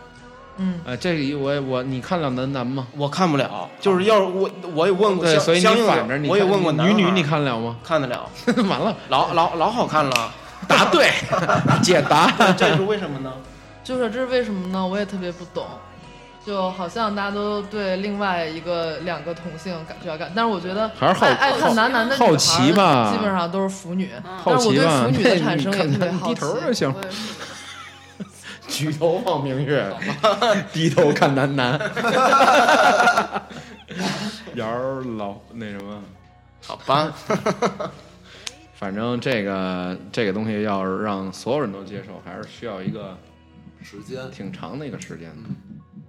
[0.57, 2.87] 嗯，呃，这个我我你看了男男吗？
[2.97, 3.69] 我看不了。
[3.79, 7.75] 就是要是我我也问过，对，相所以你相反着你，我也问过男女女，你看了吗？
[7.83, 8.29] 看得了，
[8.69, 10.31] 完了，老老老好看了，
[10.67, 11.11] 答对，
[11.81, 12.31] 解答。
[12.57, 13.33] 这是为什么呢？
[13.83, 14.85] 就是这是为什么呢？
[14.85, 15.65] 我也特别不懂。
[16.43, 24.09] 就好像大家都对另外一个两个同性感觉感，但是我觉得还是好爱爱看男男的好奇吧基本上都是腐女。
[24.43, 26.33] 但是我对腐女的产生也特别好奇。
[26.33, 27.17] 低头就行我也是
[28.71, 29.93] 举头望明月，
[30.71, 31.79] 低头看男男。
[34.55, 36.01] 姚儿老那什么，
[36.65, 37.13] 好吧，
[38.73, 43.17] 反正这个这个东西要是让所有人都接受，还是需要一个
[43.83, 45.49] 时间挺长的一个时间的。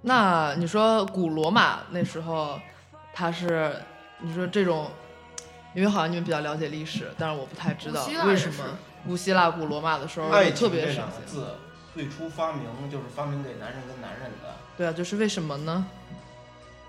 [0.01, 2.59] 那你说古罗马那时候，
[3.13, 3.75] 他是
[4.19, 4.89] 你说这种，
[5.73, 8.63] 因为好像你们比较了解历史，但是我不太知道为什么
[9.05, 11.25] 古希腊、古罗马的时候特别盛行。
[11.25, 11.45] 字
[11.93, 14.55] 最初发明就是发明给男人跟男人的。
[14.77, 15.85] 对啊，就是为什么呢？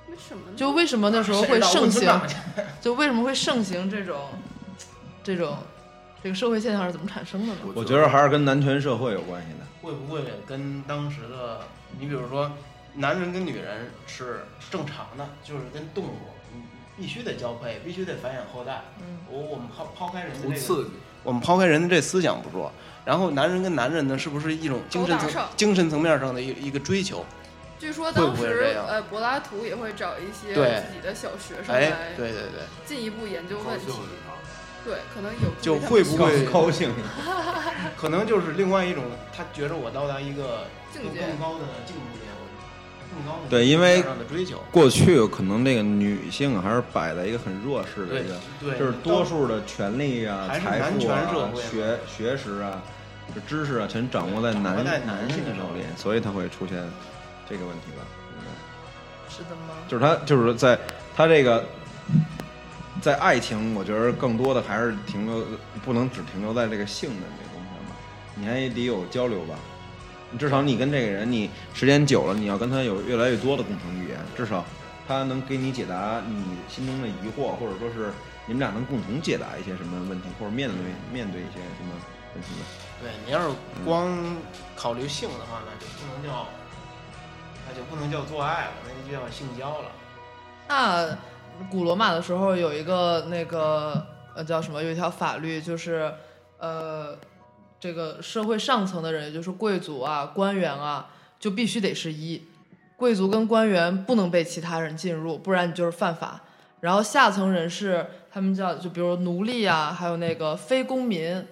[0.08, 0.56] 为什么呢？
[0.56, 2.20] 就为什么那时候会盛行？
[2.80, 4.28] 就为什么会盛行这种
[5.22, 5.58] 这种
[6.22, 7.60] 这个社会现象是怎么产生的呢？
[7.74, 9.58] 我觉得还是跟男权社会有关系的。
[9.82, 11.60] 会不会跟当时的
[11.98, 12.50] 你比如说，
[12.94, 16.16] 男人跟女人是正常的，就是跟动物，
[16.54, 16.62] 你
[16.96, 18.82] 必须得交配，必须得繁衍后代。
[19.00, 20.90] 嗯，我我们抛抛开人的这个，刺激，
[21.22, 22.72] 我们抛开人的这思想不说，
[23.04, 27.24] 然后男人跟男人呢，是不是一种精神层精神层面上的一一个追求？
[27.78, 33.86] 据说当时呃柏拉图也会找一些自己的小学生哎，来对对对，进一步研究问题。
[34.84, 36.92] 对，可能有就会不会高兴？
[37.96, 41.20] 可能就是另外一种，他觉着我到达一个境界。
[41.20, 42.20] 更高的境界，
[43.14, 52.82] 更高的对因为上的追求，过去可能这个女性还是摆在一个很弱势的一个，对，就是多数的权利啊、财富啊、学学识啊、
[53.34, 56.76] 这知识啊，全掌握在男握在男男性的手里手里，所以他会出现
[57.48, 58.04] 这个问题吧？
[58.32, 59.74] 应该是的吗？
[59.88, 60.78] 就是他就是在
[61.14, 61.64] 他这个
[63.00, 65.44] 在爱情，我觉得更多的还是停留，
[65.84, 67.96] 不能只停留在这个性的这个东西上吧，
[68.34, 69.54] 你还得有交流吧。
[70.38, 74.64] 至少你跟这个人，你时间久了，你要跟他有越来越多的共同语言，至少
[75.06, 78.12] 他能给你解答你心中的疑惑，或者说是
[78.46, 80.78] 你们俩能共同解答一些什么问题，或者面对
[81.12, 81.92] 面对一些什么
[82.34, 82.66] 问题吧。
[83.00, 84.36] 对你要是光
[84.74, 86.46] 考虑性的话，那就不能叫，
[87.68, 89.90] 那就不能叫做爱了，那就叫性交了。
[90.68, 91.16] 那
[91.70, 96.12] 古罗马的时候有一个那个呃叫什么，有一条法律就是
[96.58, 97.14] 呃
[97.84, 101.06] 这个社会上层的人，也就是贵族啊、官员啊，
[101.38, 102.40] 就必须得是一，
[102.96, 106.40] 贵族跟官员不能被其他人进入，不然你就是犯法。
[106.80, 111.44] 然后下层人士，他们叫就比如奴隶啊，还有那个非公民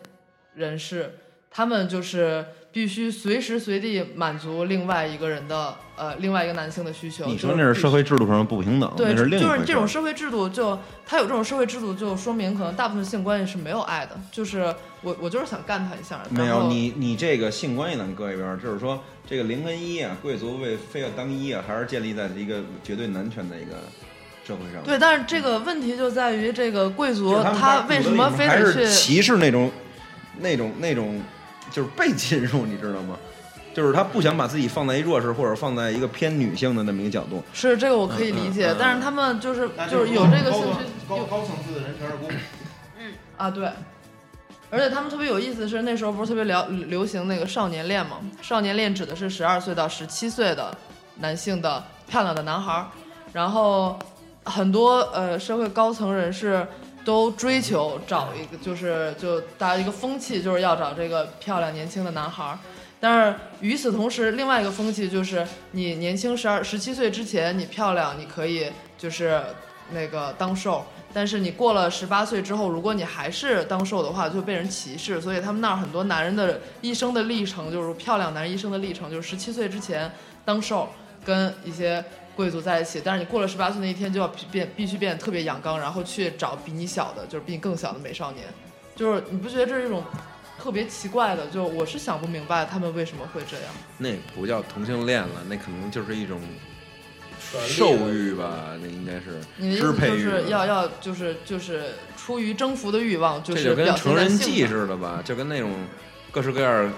[0.55, 1.19] 人士，
[1.51, 7.27] 他们就是必须随时随地满足另外一个人的呃另外一个男性的需求。
[7.27, 9.29] 你说那是社会制度上的不平等，对，就是
[9.67, 14.19] 这种社会制度就，他有这种社会制度，就说明可能大部分性关系是没有爱的。
[14.31, 23.73] 就是我我就是想干他一下，没有你你这个性关系咱搁一边儿，就是说这个零跟一啊，贵族为非要当一啊，还是建立在一个绝对男权的一个
[24.47, 24.83] 社会上。
[24.85, 28.87] 对，但是这个问题就在于这个贵族他为什么非得去？
[28.89, 29.71] 歧视那种
[30.39, 31.21] 那种那种
[31.71, 33.19] 就是被侵入，你知道吗？
[33.75, 37.43] 就是他不想把自己放在一弱势或者放在一个偏女性的那么一个角度。
[37.55, 42.31] 是这个我可以理解，嗯嗯嗯但是他们就是那就是有这个兴趣高有高层次的人全是公。
[43.01, 43.69] 嗯啊，对。
[44.73, 48.17] 而且他们特别有意思的是，那时候不是特别流流行那个少年恋嘛？
[48.41, 50.75] 少年恋指的是十二岁到十七岁的
[51.19, 52.87] 男性的漂亮的男孩儿，
[53.35, 53.99] 然后
[54.45, 56.67] 很多呃社会高层人士
[57.05, 62.59] 都追求找一个，就是就大家一个风气，就是要找这个漂亮年轻的男孩儿。
[62.99, 69.39] 但是与此同时，另外一个风气就是，你年轻十二、十七岁之前，你漂亮，你可以就是
[69.91, 70.83] 那个当受。
[71.15, 75.21] 但是你过了十八岁之后，如果你还是当受的话，就被人歧视。
[75.21, 80.11] 所以他们那儿很多男人的一生的历程，就是漂亮男人一生的历程，就是十七岁之前
[80.45, 80.89] 当受，
[81.25, 82.03] 跟一些
[82.35, 83.01] 贵族在一起。
[83.05, 88.47] 但是你过了十八岁那一天，就要变必须变得特别阳刚，然后去找比你小的，就是比你更小的美少年。
[88.97, 90.03] 就是你不觉得这是一种
[90.59, 91.47] 特别奇怪的？
[91.49, 93.67] 就我是想不明白他们为什么会这样。
[93.99, 96.41] 那不叫同性恋了，那可能就是一种
[97.67, 99.41] 兽欲吧，那应该是
[99.77, 100.37] 支配欲吧。
[100.37, 105.71] 是要要就是就是出于征服的欲望，就这就跟是成人记似的吧，就跟那种
[106.31, 106.93] 各式各样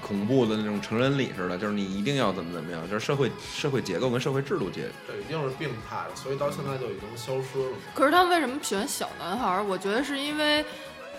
[0.00, 4.82] 恐怖的那种成人礼似的，就是你一定要怎么怎么样，就是社会社会结构跟社会制度结。
[5.06, 7.76] 这一定是病态的，所以到现在就已经消失了。
[7.94, 9.64] 可是他们为什么喜欢小男孩儿？
[9.64, 10.64] 我觉得是因为，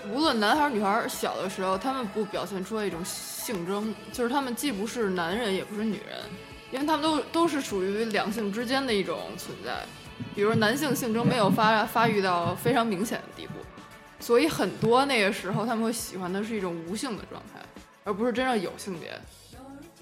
[0.09, 6.17] 无论男孩儿女孩儿小的时候，他们不表现出一种性征，就是他们既不是男人也不是女人，
[6.71, 9.83] 因为他们都都是属于两性之间的一种存在。
[10.35, 13.53] 比如男性性征没有发发育到非常明显的地步，
[14.19, 17.61] 所以很多那个时候他们会喜欢的是一种无性的状态，
[18.03, 19.19] 而不是真正有性别。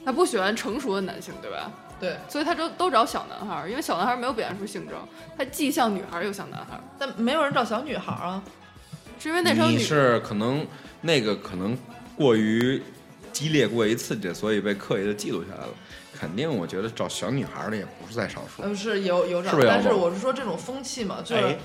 [0.03, 1.71] 他不喜欢成熟的男性，对吧？
[1.99, 4.95] 对，所以他都都找小男孩儿，因为小男孩儿没有表现出性征，
[5.37, 8.41] 他既像女孩儿又像男孩儿，但没有人找小女孩儿啊。
[9.19, 10.65] 是因为那时候女你是可能
[11.01, 11.77] 那个可能
[12.15, 12.81] 过于
[13.33, 15.69] 激烈、过于刺激，所以被刻意的记录下来了。
[16.19, 18.63] 肯定，我觉得找小女孩的也不是在少数。
[18.63, 21.57] 嗯，是有有找，是是但是我是说这种风气嘛，就是、哎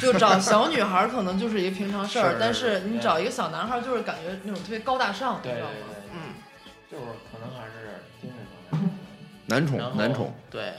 [0.00, 5.74] 就找小女孩可能就是一个平常事儿 是，但是你找一个小男孩，就是感觉那种特别高大上，你对对知道吗？
[5.88, 6.34] 对，嗯，
[6.90, 8.38] 就是可能还是精神
[8.70, 8.90] 方面。
[9.46, 10.72] 男宠，男宠，对，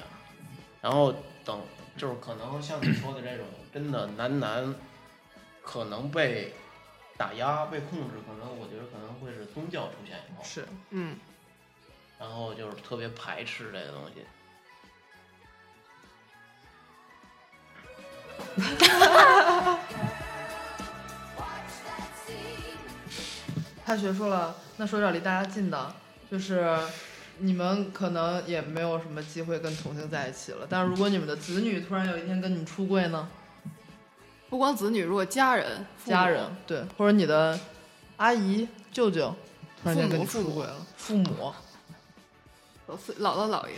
[0.81, 1.13] 然后
[1.45, 1.59] 等
[1.97, 4.73] 就是可能像你说的这种，真的男男
[5.61, 6.53] 可能被
[7.17, 11.17] 打压、被控制，可能我觉得可能会是宗教出现以后，是，嗯，
[12.21, 14.23] 然后就是特别排斥这个东西。
[23.83, 24.55] 太学术了。
[24.77, 25.95] 那说点离大家近的，
[26.31, 26.77] 就是
[27.39, 33.27] 你们可能也没有什么机会跟同性在一起了，但是如果你们的子女突然有一天跟你们出柜呢？
[34.49, 37.59] 不光子女，如果家人、家人对，或者你的
[38.17, 39.33] 阿姨、舅舅
[39.81, 41.53] 突然间跟你父母出柜了，父母
[43.19, 43.75] 姥姥姥姥爷，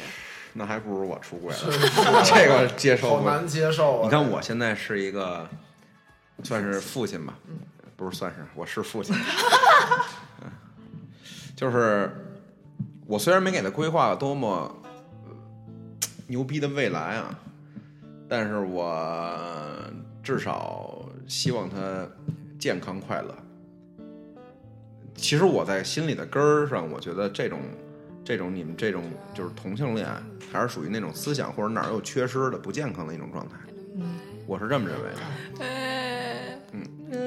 [0.54, 1.60] 那还不如我出轨了，
[2.26, 3.18] 这个接受。
[3.18, 4.04] 好难接受啊！
[4.04, 5.48] 你看我现在是一个
[6.44, 7.34] 算是父亲吧，
[7.96, 9.16] 不是算是，我是父亲。
[10.42, 10.52] 嗯
[11.56, 12.12] 就是
[13.06, 14.50] 我虽然没给他规划多么
[15.24, 15.32] 呃
[16.28, 17.40] 牛逼的未来啊，
[18.28, 19.38] 但是我
[20.24, 22.06] 至少希望他
[22.60, 23.34] 健康快乐。
[25.16, 27.60] 其实我在心里的根儿上，我觉得这种
[28.24, 29.04] 这种你们这种
[29.34, 30.08] 就是同性恋，
[30.52, 33.56] 还是属于那种思想或者哪儿有缺失的不健康的一种状态。
[33.98, 34.16] 嗯。
[34.46, 36.60] 我是这么认为的，哎，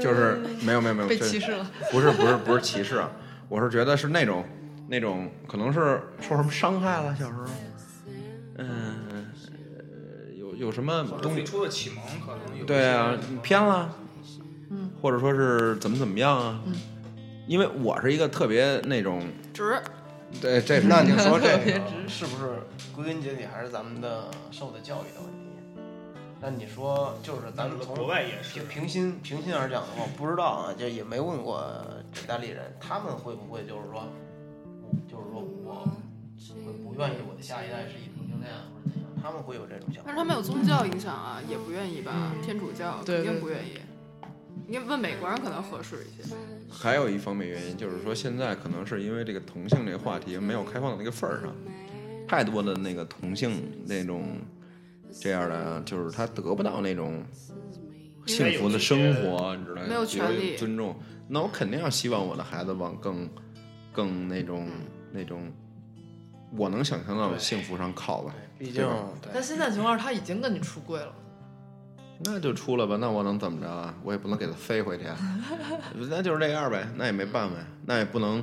[0.02, 1.70] 就是没有没有没有被歧视了。
[1.90, 3.10] 不是不是不是歧视啊，
[3.48, 4.44] 我是觉得是那种
[4.86, 7.46] 那种可能是受什么伤害了，小时候，
[8.58, 8.66] 嗯、
[9.16, 13.96] 呃有有什么东西最初的启蒙可能有对啊偏了，
[14.68, 16.74] 嗯，或者说是怎么怎么样啊，嗯。
[17.46, 19.22] 因为我是一个特别那种，
[19.54, 19.80] 直
[20.40, 22.60] 对，这是那你说这个 是不是
[22.94, 25.36] 归根结底还是咱们的受的教育的问题？
[26.40, 31.64] 那你说就是咱们从国外也是平，平心平心而讲的话，我不知道啊，就也没问过
[32.12, 34.04] 意大利人，他们会不会就是说，
[35.08, 35.84] 就是说我
[36.66, 40.02] 会不愿意我的下一代是一同性恋啊或者怎样，他们会有这种想法。
[40.04, 42.12] 但是他们有宗教影响啊，也不愿意吧？
[42.34, 43.78] 嗯天主教肯定不愿意。
[44.68, 46.34] 你问美国人可能合适一些。
[46.70, 51.54] 还有一方面原因就是说，现在可能是因为这个同性这个话题没有开放到那个份儿上，
[52.26, 54.38] 太多的那个同性那种
[55.20, 57.24] 这样的，就是他得不到那种
[58.26, 59.86] 幸福的生活，你知道吗？
[59.88, 60.96] 没有权利尊重。
[61.28, 63.28] 那我肯定要希望我的孩子往更
[63.92, 64.68] 更那种
[65.12, 65.52] 那种
[66.56, 68.34] 我能想象到的幸福上靠吧。
[68.58, 68.88] 毕竟
[69.32, 71.14] 但现在情况是他已经跟你出柜了，
[72.24, 73.94] 那就出了吧，那我能怎么着啊？
[74.02, 75.16] 我也不能给他飞回去啊，
[76.08, 78.42] 那就是这样呗，那也没办法呀，那也不能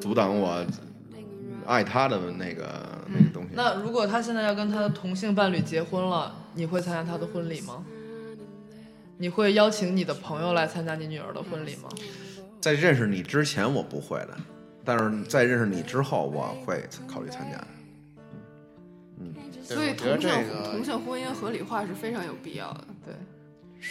[0.00, 0.64] 阻挡我
[1.66, 3.50] 爱他的那个那个东西。
[3.52, 7.84] 那如果他现在要跟他的同性伴侣结婚了，你会参加他的婚礼吗？
[9.18, 11.88] 你会邀请你的朋友来参加你女儿的婚礼吗？
[12.60, 14.36] 在认识你之前我不会的，
[14.84, 17.66] 但是在认识你之后我会考虑参加的。
[19.74, 22.84] 所以同性这个同性婚姻合理化是非常有必要的。
[23.04, 23.14] 对，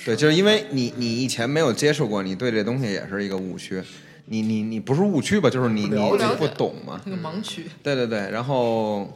[0.06, 3.82] 对，就是因为你你以前没有接触过，你对这东西也是一个误区。
[4.32, 5.50] 你你你不是误区吧？
[5.50, 7.02] 就是你你不了解不懂嘛。
[7.06, 7.66] 那个盲区。
[7.82, 9.12] 对对对，然后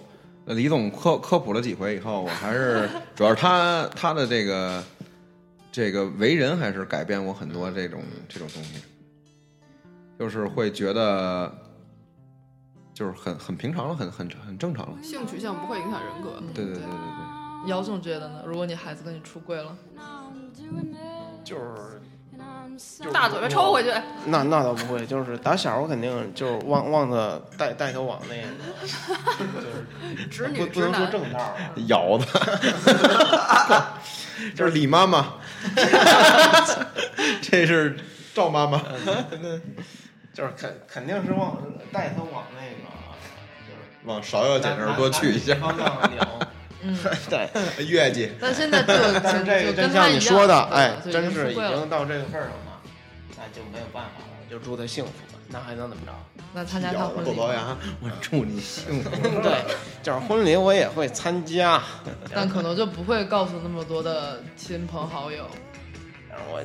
[0.46, 4.84] 呃李总科科普了几回以后，我还是主要是他他的这个
[5.72, 8.82] 这个为人还是改变我很多这种这种东西，
[10.18, 11.54] 就是会觉得
[12.94, 14.98] 就是很很平常了，很很很正常了。
[15.02, 16.42] 性取向不会影响人格。
[16.54, 18.44] 对对对对对，姚总觉得呢？
[18.46, 19.76] 如果你孩子跟你出柜了，
[21.44, 22.02] 就是
[22.98, 23.92] 就是大嘴巴抽回去，
[24.26, 28.48] 那那倒不会，就是打小我肯定就是望望着带带他往那个，
[30.30, 31.08] 就是直女不不能说。
[31.08, 31.56] 正道啊，
[31.88, 32.26] 咬的，
[34.56, 35.34] 这是李妈妈，
[37.42, 37.98] 这是
[38.34, 38.82] 赵妈妈。
[40.34, 41.62] 就是肯肯定是往
[41.92, 42.90] 带他往那个，
[43.68, 46.40] 就是往芍药姐那儿多去一下，方向聊。
[46.82, 46.98] 嗯，
[47.30, 48.32] 对，月季。
[48.42, 52.82] 但现在就 但是这就个真像你跟他一样说的，对哎，就真是已经到这个份儿上了，
[53.38, 56.12] 那就没有办法了，就祝他幸福吧，那还能怎么着？
[56.56, 59.10] 那参加他咬着婚礼吗，后槽牙，我祝你幸福。
[59.42, 59.64] 对，
[60.04, 61.82] 就是婚礼我也会参加，
[62.34, 65.48] 但可能就不会告诉那么多的亲朋好友。
[66.30, 66.62] 但是我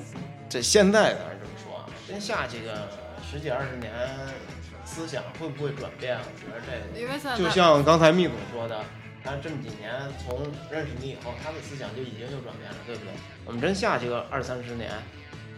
[0.49, 2.89] 这现在咱是这么说啊，真下去个
[3.31, 3.93] 十几二十年，
[4.87, 6.17] 思想会不会转变？
[6.17, 8.81] 我觉得这个因为现在就像刚才密总说的，
[9.23, 9.93] 他这么几年
[10.25, 13.13] 从认识你以后，他的思想就已经有转变了，对不对？
[13.45, 14.91] 我们真下去个二三十年，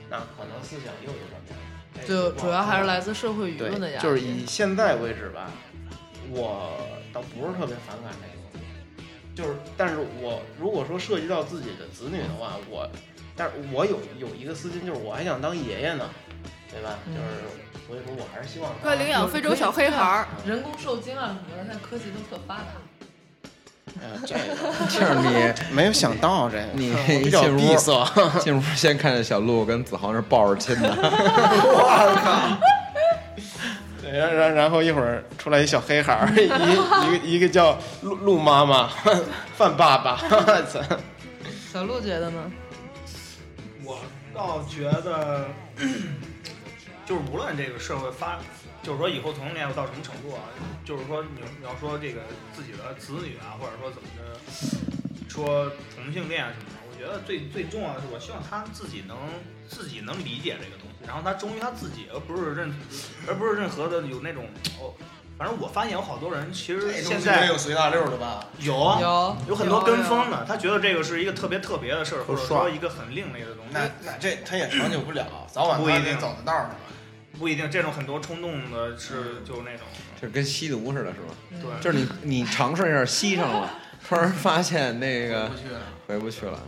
[0.08, 1.62] 那可能思想又有转变了。
[2.06, 4.02] 就主要还是来自社会舆论的对，压力。
[4.02, 5.52] 就是以现在为止吧，
[6.30, 6.76] 我
[7.12, 12.90] 倒不是特别反感这个东西，就是但是我如果说涉及到自己的子女的话，我，
[13.36, 16.08] 但是我有有一个私心，就是我还想当爷爷呢，
[16.72, 16.98] 对吧？
[17.06, 17.26] 嗯就是
[17.86, 22.66] 所以说我还是希望快领养非洲小黑孩儿，人工受精啊什么的，现在科技都特发达。
[24.00, 24.40] 呃，这个
[24.88, 27.92] 这是你 没有想到这个，你我比较进屋闭塞。
[28.38, 32.56] 进屋先看见小鹿跟子豪那抱着亲的 我靠
[34.12, 36.46] 然然然后一会儿出来一小黑孩儿，一一
[37.18, 38.88] 个一个叫鹿鹿妈妈，
[39.56, 40.80] 范爸爸，我操
[41.72, 42.50] 小鹿觉得呢？
[43.84, 43.98] 我
[44.32, 45.48] 倒觉得，
[47.10, 48.38] 就是无论这个社会发，
[48.84, 50.46] 就是说以后同性恋要到什么程度啊，
[50.84, 52.20] 就是说你你要说这个
[52.54, 59.16] 自己的子女啊，或者说怎么着，说同性恋啊什么的，我觉得最最重要的是，我希望他自己能
[59.68, 62.72] 自己能理解这个东西，然后他忠于他自己，而不是任
[63.26, 64.44] 而不是任何的有那种
[64.78, 64.94] 哦，
[65.36, 68.46] 反正我发现有好多人其实现在有随大溜的吧？
[68.60, 69.00] 有啊。
[69.00, 73.72] 有有很多跟风的，他觉得这个是一个特别特别的事儿，或者说一个很另类的东西。
[73.72, 76.70] 那那这他也长久不了，早晚不一定他得走的道儿。
[77.40, 79.86] 不一定，这种很多冲动的是就那种，
[80.20, 81.34] 这跟吸毒似的，是吧？
[81.50, 83.70] 对，就是你你尝试一下吸上了，
[84.06, 85.80] 突然发现那个不去了。
[86.06, 86.60] 回不去了。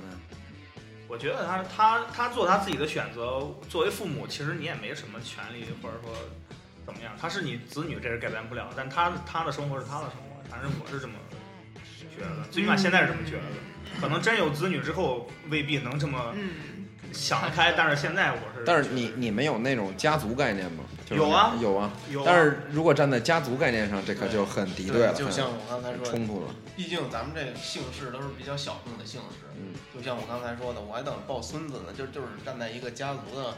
[1.08, 6.10] 我觉得他他他做他自己的选择，作为父母，其实你也没什么权利，或者说
[6.86, 11.12] 怎么样，他是你子女，这是改变不了，但他他的生活是他的生活，反正我是这么
[12.16, 16.50] 觉得，最起码现在是这么觉得的，可能真有子女之后未必能这么嗯，
[17.12, 20.84] 想得开，但是现在我是，但是你你们有那种家族概念吗？
[21.04, 21.92] 就是有啊有啊。
[22.10, 26.54] 有啊，但是如果站在家族概念上，这可就很敌对了，就像我刚才说的，冲突了。
[26.76, 33.54] 毕竟咱们这姓氏都是比较小众的姓氏，嗯，就像我刚才说的，我还等抱孙子呢，就就是站在一个家族的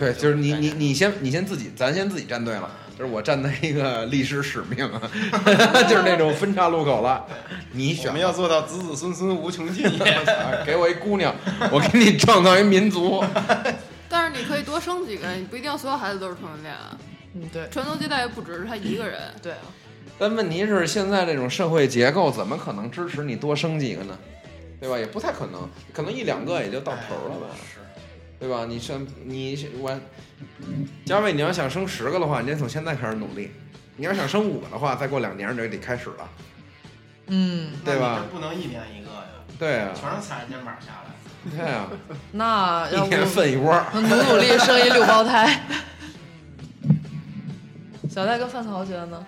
[0.00, 2.68] 对，就是你你你先你先自己，咱先自己站队了。
[2.98, 5.00] 就是我站在一个历史使命啊，
[5.88, 7.24] 就是那种分岔路口了。
[7.72, 9.86] 你选我们要做到子子孙孙无穷尽。
[10.00, 11.34] 啊给我一姑娘，
[11.70, 13.24] 我给你创造一民族。
[14.08, 16.98] 但是你可以多生几个，你不一定所有孩子都是同性恋啊。
[17.34, 19.18] 嗯，对传宗接代又不只是他一个人。
[19.42, 19.58] 对啊，
[20.18, 24.18] 但问题是，现在这种社会结构怎么可能支持你多生几个呢？
[24.78, 24.98] 对吧？
[24.98, 27.46] 也不太可能，可能一两个也就到头了吧。
[28.40, 28.64] 是，对吧？
[28.66, 30.00] 你生你我，
[31.04, 33.50] 嘉伟，你要想生十个的话，你得从现在开始努力；
[33.96, 36.28] 你要想生五个的话，再过两年你就得开始了，
[37.26, 39.26] 嗯，对吧不能一年一个呀，
[39.58, 41.10] 对啊，全是踩着肩膀下来。
[41.50, 41.88] 对啊，
[42.32, 43.82] 那要不一天分一窝。
[43.94, 45.62] 努努力生一六胞胎。
[48.10, 49.24] 小戴跟范曹觉得呢？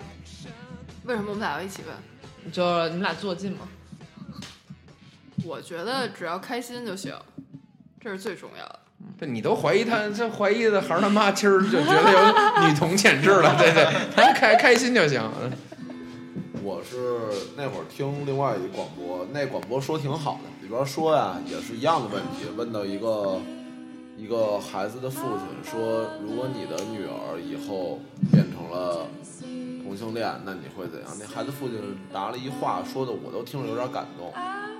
[1.05, 2.51] 为什么我们俩要一起问？
[2.51, 3.67] 就是你们俩坐近嘛？
[5.43, 7.15] 我觉得只要开心就行，
[7.99, 8.79] 这是最重要的。
[9.19, 15.21] 这你都怀疑他，这怀疑的孩儿他妈今儿就觉得有女同潜质了，对对，他开开心就行。
[16.63, 16.97] 我是
[17.57, 23.39] 那会儿听另外一广播，那广播说挺好的，里边说呀也是一样的问题，问到一个
[24.17, 27.99] 一个孩子的父亲说，如果你的女儿以后
[28.31, 29.05] 变成了
[29.83, 31.09] 同性恋，那你会怎样？
[31.19, 31.77] 那孩子父亲
[32.11, 34.31] 答了一话，说的我都听着有点感动。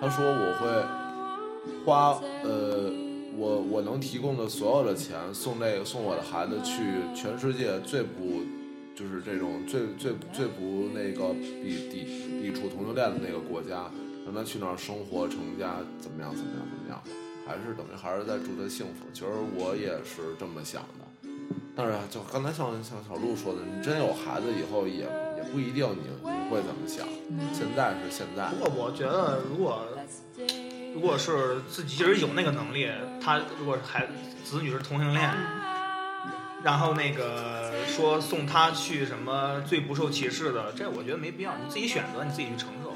[0.01, 2.91] 他说我会花呃
[3.37, 8.41] 我我能提供的所有的钱送那个送我的孩子去全世界最不
[8.95, 12.05] 就是这种最最最不那个抵抵
[12.41, 13.89] 抵触同性恋的那个国家，
[14.25, 17.01] 让他去那儿生活成家，怎么样怎么样怎么样，
[17.47, 19.05] 还是等于还是在祝他幸福。
[19.11, 19.27] 其实
[19.57, 21.29] 我也是这么想的，
[21.75, 27.07] 但是啊就刚才像像小鹿说的，你真有孩子以后也也不一定你你会怎么想，
[27.51, 28.49] 现在是现在。
[28.49, 29.81] 不过我觉得，如果
[30.93, 32.87] 如果是自己其实有那个能力，
[33.21, 34.07] 他如果是孩
[34.43, 35.29] 子女是同性恋，
[36.63, 42.93] 然后那个说送他去什么最不受歧视的，这我觉得没必要，你自己选择，你自己去承受。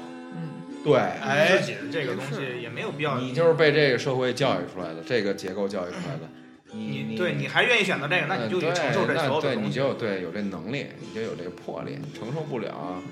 [0.84, 3.18] 对，自己的这个东西也没有必要。
[3.18, 6.30] 你就是被这个社会教育出来的，这个结构教育出来的。
[6.72, 9.68] 你你对你还愿意选择这个，那你就得承受这所有的对，东西。
[9.68, 13.02] 你就对有这能力，你就有这个魄力，承受不了，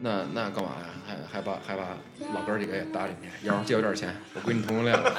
[0.00, 0.86] 那那干嘛呀？
[1.06, 1.96] 还还把还把
[2.34, 5.12] 老哥几个也搭进去，要是借我点钱，我闺女同性恋了，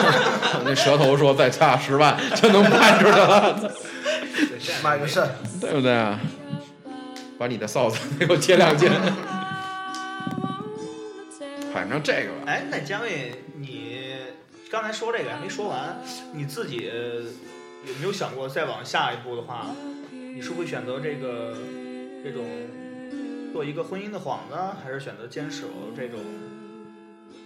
[0.64, 3.72] 那舌头说再差十万就能办出来了，
[4.84, 5.26] 买个肾，
[5.60, 6.20] 对不对啊？
[7.38, 8.90] 把你的臊子给我切两斤。
[11.72, 14.10] 反正这个吧，哎，那姜伟，你
[14.70, 16.00] 刚才说这个还没说完，
[16.32, 17.22] 你自己呃
[17.86, 19.68] 有没有想过再往下一步的话，
[20.10, 21.56] 你是会选择这个
[22.24, 22.44] 这种
[23.58, 24.54] 做一个婚姻的幌子，
[24.84, 26.20] 还是选择坚守这种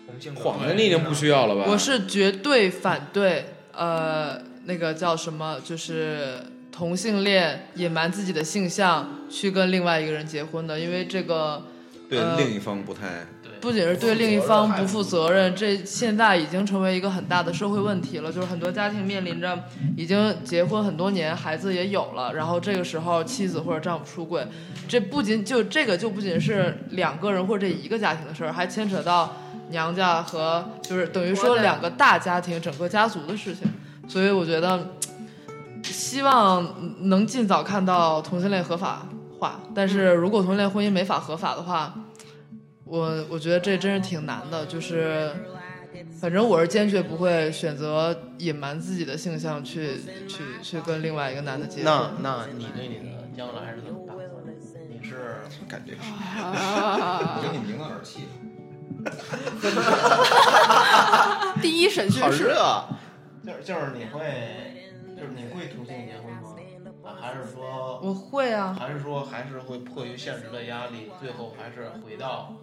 [0.06, 1.64] 同性的幌子你已经不需要了吧？
[1.66, 6.34] 我是绝对反对，呃，那个叫什么，就是
[6.70, 11.62] 同性恋隐瞒自己的性向去跟另外一个人结婚的，因为这个
[12.10, 13.26] 对呃另一方不太
[13.62, 18.32] 不仅是对另一方不负责任，这现在已经成为一个很大的社会问题了。
[18.32, 19.56] 就是很多家庭面临着
[19.96, 24.44] 已经结婚很多年，孩子也有了，然后这个时候妻子或者丈夫出轨，
[24.88, 29.32] 这不仅就这个就不仅是两个人或者这一个家庭的事儿，还牵扯到
[29.70, 33.62] 娘家和就是等于说两个大家庭整个家族的事情。
[34.08, 34.88] 所以我觉得，
[35.84, 36.68] 希望
[37.08, 39.06] 能尽早看到同性恋合法
[39.38, 39.60] 化。
[39.72, 41.94] 但是如果同性恋婚姻没法合法的话，
[42.93, 45.32] 我我觉得这真是挺难的，就是，
[46.20, 49.97] 反正我是坚决不会选择隐瞒自己的性向去
[50.28, 51.86] 去去跟另外一个男的结婚。
[51.86, 54.34] 那那你对你的将来是怎么打算的？
[54.90, 56.01] 你是感觉是，
[56.38, 58.28] 啊给你名字耳气。
[61.62, 62.53] 第一审讯室，
[63.43, 66.51] 就是就是你会就是你会同性结婚吗？
[67.05, 72.55] 啊，还是说我会啊，还是说还是会迫于现实的压力，最后还是回到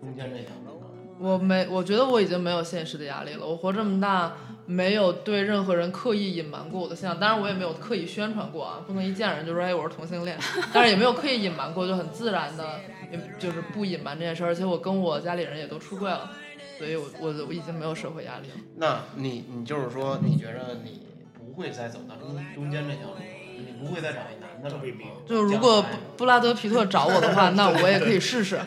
[0.00, 0.88] 中间这条路上？
[1.18, 3.46] 我没，我觉得我已经没有现实的压力了。
[3.46, 4.36] 我活这么大，
[4.66, 10.38] 没有对任何人刻意隐瞒过我的性向，当然我也没有刻意宣传过啊，不能一见人就说哎我是同性恋，
[10.74, 14.44] 但是也没有刻意隐瞒过，就很自然的，也就是不隐瞒这件事。
[14.44, 16.30] 而且我跟我家里人也都出柜了，
[16.78, 18.54] 所以我我我已经没有社会压力了。
[18.76, 21.06] 那你你就是说，你觉得你
[21.38, 23.22] 不会再走到中中间这条路了，
[23.56, 24.82] 你不会再找一男的了？
[25.26, 25.88] 就如果布
[26.18, 28.60] 布拉德皮特找我的话，那我也可以试试。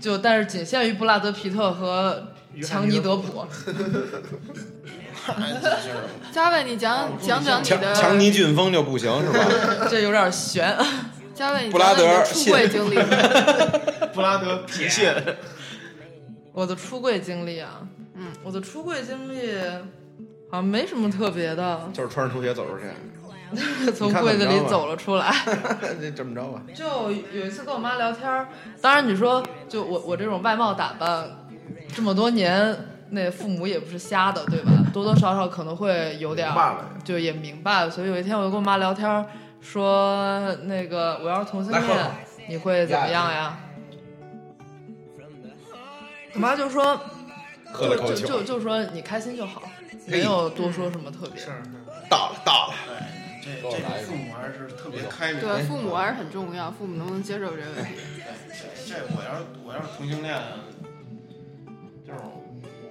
[0.00, 2.28] 就但是仅限于布拉德皮特和
[2.62, 3.44] 强尼德普。
[6.32, 9.44] 嘉伟，你讲讲讲你强的强尼俊峰就不行是吧？
[9.90, 10.74] 这有点悬。
[11.34, 12.98] 嘉伟，你布拉德出柜经历。
[14.14, 15.36] 布拉德皮特，
[16.52, 19.52] 我的出柜经历啊，嗯，我的出柜经历，
[20.50, 22.84] 好像没什么特别的，就是穿着拖鞋走出去，
[23.96, 25.32] 从柜子里走了出来。
[26.00, 26.62] 这这么着吧。
[26.74, 28.48] 就有一次跟我妈聊天儿，
[28.80, 31.28] 当然你说就我我这种外貌打扮，
[31.94, 32.76] 这么多年，
[33.10, 34.70] 那父母也不是瞎的，对吧？
[34.92, 36.48] 多多少少可能会有点
[37.04, 37.90] 就也明白了。
[37.90, 39.26] 所以有一天我就跟我妈聊天儿，
[39.60, 41.84] 说那个我要是同性恋
[42.48, 43.58] 你会怎么样呀？
[46.32, 47.06] 我妈就说，就就
[47.72, 49.62] 喝了口酒就就说你开心就好，
[50.06, 51.36] 没有多说什么特别。
[51.36, 51.52] 是是，
[52.08, 52.74] 到了到了，
[53.70, 55.40] 这这个父母还是特别开明。
[55.40, 57.94] 对，父母还是很重要，父母能不能接受这个问题？
[58.86, 60.36] 这我要是我要是同性恋，
[62.06, 62.18] 就是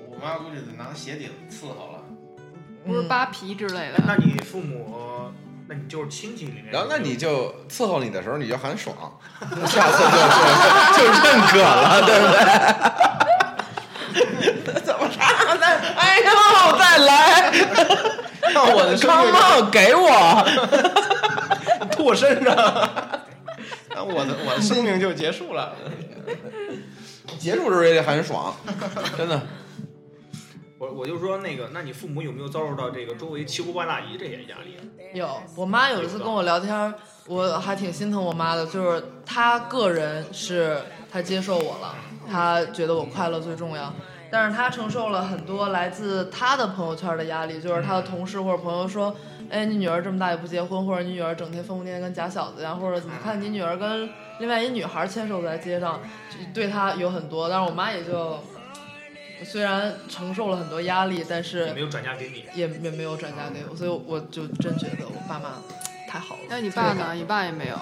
[0.09, 1.99] 我妈估计得拿鞋底子伺候了。
[2.85, 4.01] 不是嗯扒皮之类的。
[4.07, 5.31] 那你父母，
[5.67, 8.95] 那你就是亲戚里面，然后那你就伺候你的时候你就喊爽，
[9.67, 10.17] 下次就
[10.95, 12.39] 就就认可了，对不对？
[14.81, 15.19] 怎么唱
[15.59, 15.65] 的？
[15.65, 16.25] 哎呦，
[16.79, 17.51] 再来！
[18.53, 20.45] 让我的生命梦给我。
[21.91, 22.55] 吐我身上，
[23.95, 25.73] 那我的我的生命就结束了。
[27.37, 28.55] 结束时候也得喊爽，
[29.17, 29.41] 真的。
[30.77, 34.77] 我我就说那个，那你父母有没有遭受到这个周围七姑八大姨这些压力？
[35.13, 36.93] 有，我妈有一次跟我聊天，
[37.27, 40.81] 我还挺心疼我妈的，就是她个人是
[41.11, 41.95] 她接受我了，
[42.29, 43.93] 她觉得我快乐最重要，
[44.31, 49.15] 但是他承受了很多来自他的朋友圈的压力，就是他的同事或者朋友说，
[49.49, 54.09] 哎，你女儿这么大也不结婚，或者你女儿整天疯疯癫癫跟假小子一样，或者你看你女儿跟
[54.39, 55.99] 另外一女孩牵手在街上，
[56.29, 58.39] 就对他有很多，但是我妈也就。
[59.41, 62.43] 虽然承受了很多压力，但是也没有转嫁给你。
[62.53, 65.51] 也也没有转嫁给我，所以我就真觉得我爸妈
[66.09, 66.41] 太好了。
[66.49, 67.13] 那你爸呢？
[67.13, 67.79] 你爸也没有。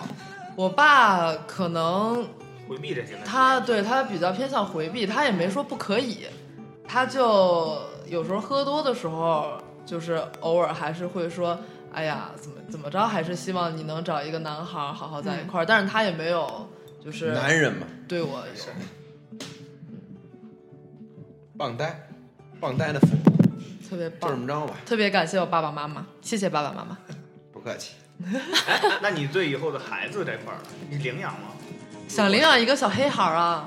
[0.55, 2.27] 我爸可能
[2.67, 3.29] 回避这些问题。
[3.29, 6.25] 他对他比较偏向回避，他也没说不可以，
[6.87, 11.57] 他就有时候喝多的时候，就是偶尔还是会说，
[11.93, 16.69] 哎呀，怎么怎么着，还是希望你能找一个男孩好好在一块儿，但是他也没有
[17.03, 18.63] 就是男人嘛，对我有
[21.57, 22.07] 棒呆，
[22.59, 23.31] 棒呆的父母，
[23.89, 26.97] 特别就这，么着吧，特别感谢我爸爸妈妈，谢谢爸爸妈妈。
[27.51, 27.93] 不客气。
[28.67, 30.59] 哎，那你对以后的孩子这块儿，
[30.89, 31.49] 你领养吗？
[32.07, 33.65] 想领养一个小黑孩儿啊，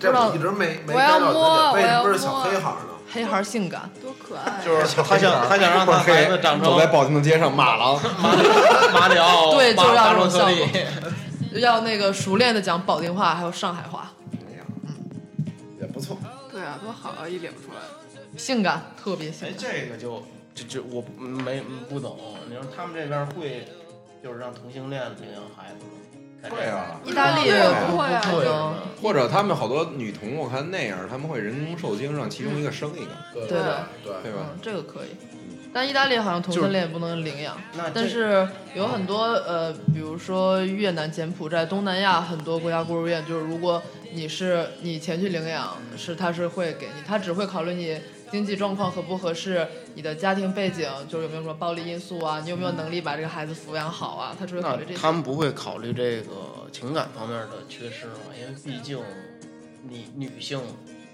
[0.00, 2.88] 这我一直没没我要摸为什么我要是小摸黑孩儿呢？
[3.12, 4.50] 黑孩儿性感，多可爱！
[4.50, 10.68] 啊就是他想他想让他孩子长成走在保定的街上，马郎， 马马里奥， 对就要这种效果。
[11.60, 14.10] 要那个熟练的讲保定话，还有上海话，
[14.48, 14.64] 哎呀，
[15.78, 16.16] 也不错。
[16.50, 17.28] 对啊，多好啊！
[17.28, 19.58] 一领出来，性感，特别性哎，感。
[19.58, 20.22] 这个就
[20.54, 22.16] 这这我没不懂。
[22.48, 23.68] 你说他们这边会
[24.24, 26.00] 就是让同性恋领养孩子吗？
[26.50, 27.54] 会啊，意大利也
[27.86, 33.46] 不不会啊可能，或者他们好多女童，我看那样，他们会人工受精，让其中一个生一个，对。
[33.48, 33.58] 对。
[33.58, 34.12] 的对。
[34.24, 34.38] 对吧？
[34.52, 35.08] 嗯，这个可以。
[35.74, 37.56] 但意大利好像同性恋不能领养，
[37.94, 43.82] 但是有很多呃，比如说越南、柬埔寨、东南亚很多国家孤儿院，就是如果
[44.12, 47.98] 你是你前去领养，是他是会给你，他只会考虑你
[48.32, 54.98] 经济状况合不合适，你的家庭背景，就是有没有什么暴力因素啊，你有没有能力把这个孩子抚养好啊，他只会考虑这些。
[54.98, 56.32] 他们不会考虑这个
[56.72, 58.32] 情感方面的缺失吗？
[58.40, 58.98] 因为毕竟
[59.86, 60.58] 你女性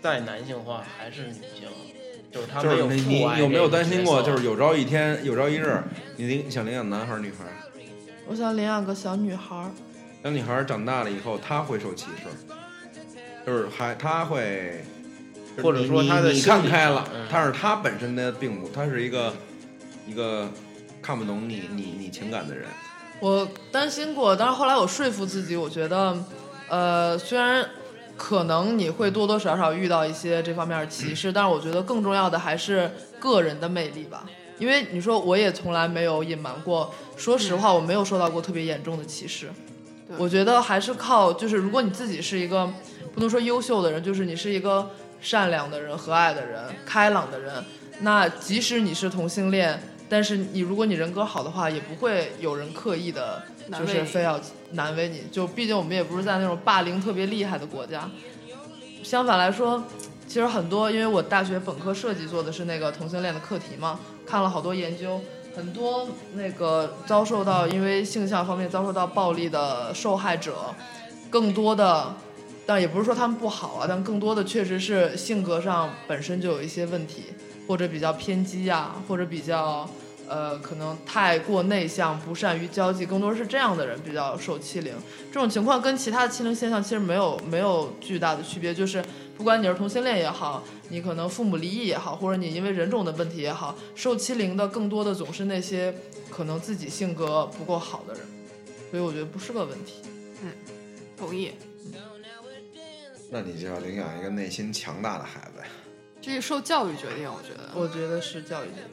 [0.00, 1.68] 再男性化还是女性，
[2.30, 5.82] 就是他没有就是你你父爱有没有担心过，就是有朝一天，有朝一日，
[6.16, 7.50] 你领想领养男孩儿女孩儿？
[8.28, 9.70] 我想领养个小女孩儿，
[10.22, 12.54] 小女孩儿长大了以后，她会受歧视，
[13.44, 14.97] 就是还她会，就是
[15.62, 19.32] 或者说你你她的你看开了嗯，但是他本身呢并不，他是一个
[20.06, 20.48] 一个
[21.02, 22.66] 看不懂你你你情感的人。
[23.20, 26.16] 我担心过，但是后来我说服自己，我觉得，
[26.68, 27.68] 呃，虽然
[28.16, 34.24] 可能你会多多少少遇到一些这方面的歧视，但是我觉得更重要的还是个人的魅力吧。
[34.58, 39.48] 因为你说我也从来没有隐瞒过，说实话，我没有受到过特别严重的歧视。
[40.16, 42.68] 我觉得还是靠，就是如果你自己是一个
[43.12, 44.88] 不能说优秀的人，就是你是一个
[45.20, 47.64] 善良的人、和蔼的人、开朗的人，
[48.00, 53.42] 那即使你是同性恋，但是你如果你人格好的话，也不会有人刻意的，
[53.78, 54.40] 就是非要
[54.72, 55.24] 难为你。
[55.32, 58.08] 就毕竟我们也不是在那种霸凌特别厉害的国家。
[59.02, 59.82] 相反来说，
[60.26, 65.20] 其实很多，因为我大学本科设计做的是那个同性恋的课题嘛，看了好多研究，
[65.56, 70.74] 很多那个遭受到因为性向方面遭受到暴力的受害者，
[71.30, 72.14] 更多的，
[72.68, 77.22] 但也不是说他们不好啊，但更多的确实是性格上本身就有一些问题，
[77.66, 79.88] 或者比较偏激呀、或者比较
[80.28, 84.92] 呃，可能太过内向，不善于交际，更多是这样的人比较受欺凌。
[85.32, 89.02] 这种情况跟其他的欺凌现象其实没有没有巨大的区别，就是
[89.34, 95.94] 不管你是同性恋也好，你可能父母离异也好，或者你因为人种的问题也好，受欺凌的更多的总是那些
[96.28, 98.22] 可能自己性格不够好的人，
[98.90, 100.02] 所以我觉得不是个问题。
[100.42, 100.52] 嗯
[101.16, 101.52] 同意。
[103.30, 105.66] 那你就要领养一个内心强大的孩子呀。
[106.20, 107.70] 这是受教育决定，我觉得。
[107.74, 108.90] 我觉得是教育决定。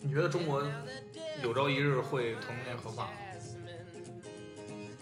[0.00, 0.62] 你觉得中国
[1.42, 3.10] 有朝一日会同性恋合法吗？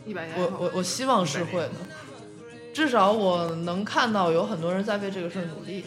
[0.06, 1.72] 一百年我我我希望是会的，
[2.74, 5.84] 至少我能看到有很多人在为这个事儿努力，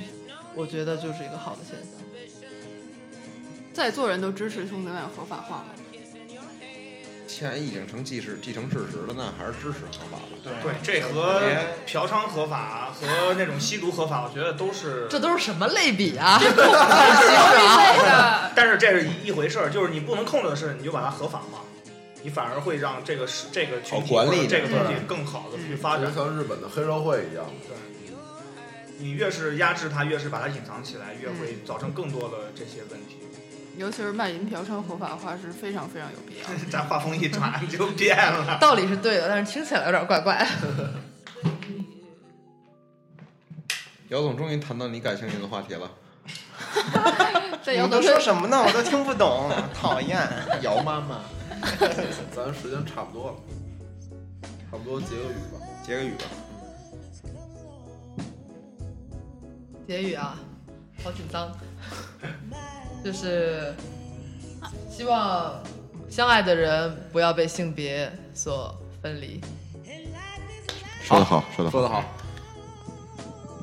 [0.56, 1.92] 我觉得就是一个好的现象。
[3.74, 5.66] 在座人都支持同性恋合法化吗？
[7.38, 10.24] 既然已经成既是既成事实了，那还是支持合法吧。
[10.64, 11.40] 对，这和
[11.86, 15.06] 嫖娼合法和那种吸毒合法，我觉得都是。
[15.08, 16.42] 这都是什么类比啊？
[18.56, 21.62] 但是这是一一回事儿，就是你不能控制的事，你就把它合法化，
[22.24, 26.12] 你反而会让这个是这个群体管理或者这个东西更好的去发展。
[26.12, 27.46] 像日本的黑社会一样。
[27.68, 27.78] 对
[28.98, 33.27] 你越是压制它，越是把它隐藏起来，越会造成更多的这些问题。
[33.78, 36.56] 尤其是卖淫嫖娼合法化是非常非常有必要的。
[36.70, 38.58] 咱画风一转就变了。
[38.60, 40.46] 道理是对的，但是听起来有点怪怪。
[44.10, 45.92] 姚总终于谈到你感兴趣的话题了，
[47.62, 48.64] 在你们都姚总身说什么呢？
[48.66, 50.18] 我都听不懂，讨厌。
[50.62, 51.20] 姚妈妈，
[52.34, 53.38] 咱时间差不多了，
[54.72, 55.60] 差不多结个语吧。
[55.86, 56.24] 结个语吧。
[59.86, 60.40] 结语啊，
[61.04, 61.52] 好紧张，
[63.08, 63.74] 就是
[64.92, 65.54] 希望
[66.10, 69.40] 相爱的人不要被性别所分离。
[71.04, 71.72] 说得好，说得好。
[71.72, 72.04] 说得好。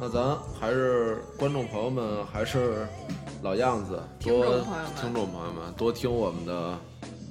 [0.00, 2.86] 那咱还是观众朋友们，还是
[3.42, 6.78] 老样子，听多众朋友们听众朋友们多听我们的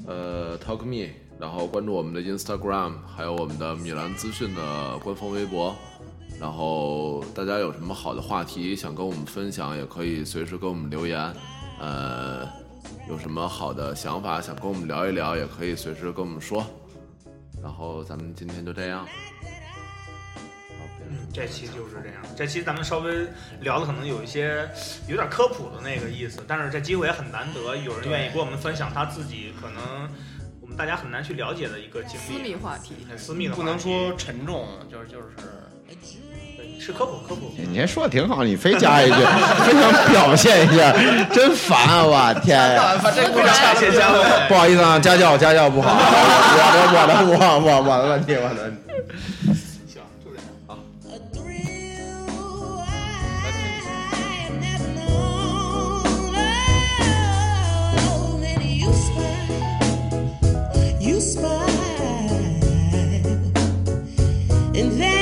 [0.05, 5.75] 呃 Talk Me，然后关注我们的 Instagram，还有我们的米兰资讯的官方微博。
[6.39, 11.33] 然后大家有什么好的话题想跟我们分享，也可以随时给我们留言。
[11.79, 12.47] 呃，
[13.09, 16.65] 有什么好的想法想跟我们聊一聊，也可以随时跟我们说。
[17.61, 19.07] 然后咱们今天就这样。
[21.09, 22.23] 嗯，这期就是这样。
[22.35, 23.27] 这期咱们稍微
[23.61, 24.67] 聊的可能有一些
[25.07, 30.09] 有点科普的那个意思，但是这机会也很难得，有人愿意跟我们分享他自己可能
[30.61, 35.27] 我们大家很难去了解的一个经私历，密话题，很私密的话题，不能说沉重，就是就是
[35.85, 35.95] 对
[36.85, 37.49] 是科普科普。
[37.55, 39.15] 你这说的挺好，你非加一句，
[39.65, 40.93] 非想表现一下，
[41.31, 42.03] 真烦啊！
[42.03, 42.75] 我天
[44.49, 45.97] 不好意思啊，家教家教不好，我
[46.73, 48.79] 的我的我我我的问题，我的问题。
[49.87, 50.43] 行，就这样。
[50.67, 50.75] 好。
[64.75, 65.12] A thrill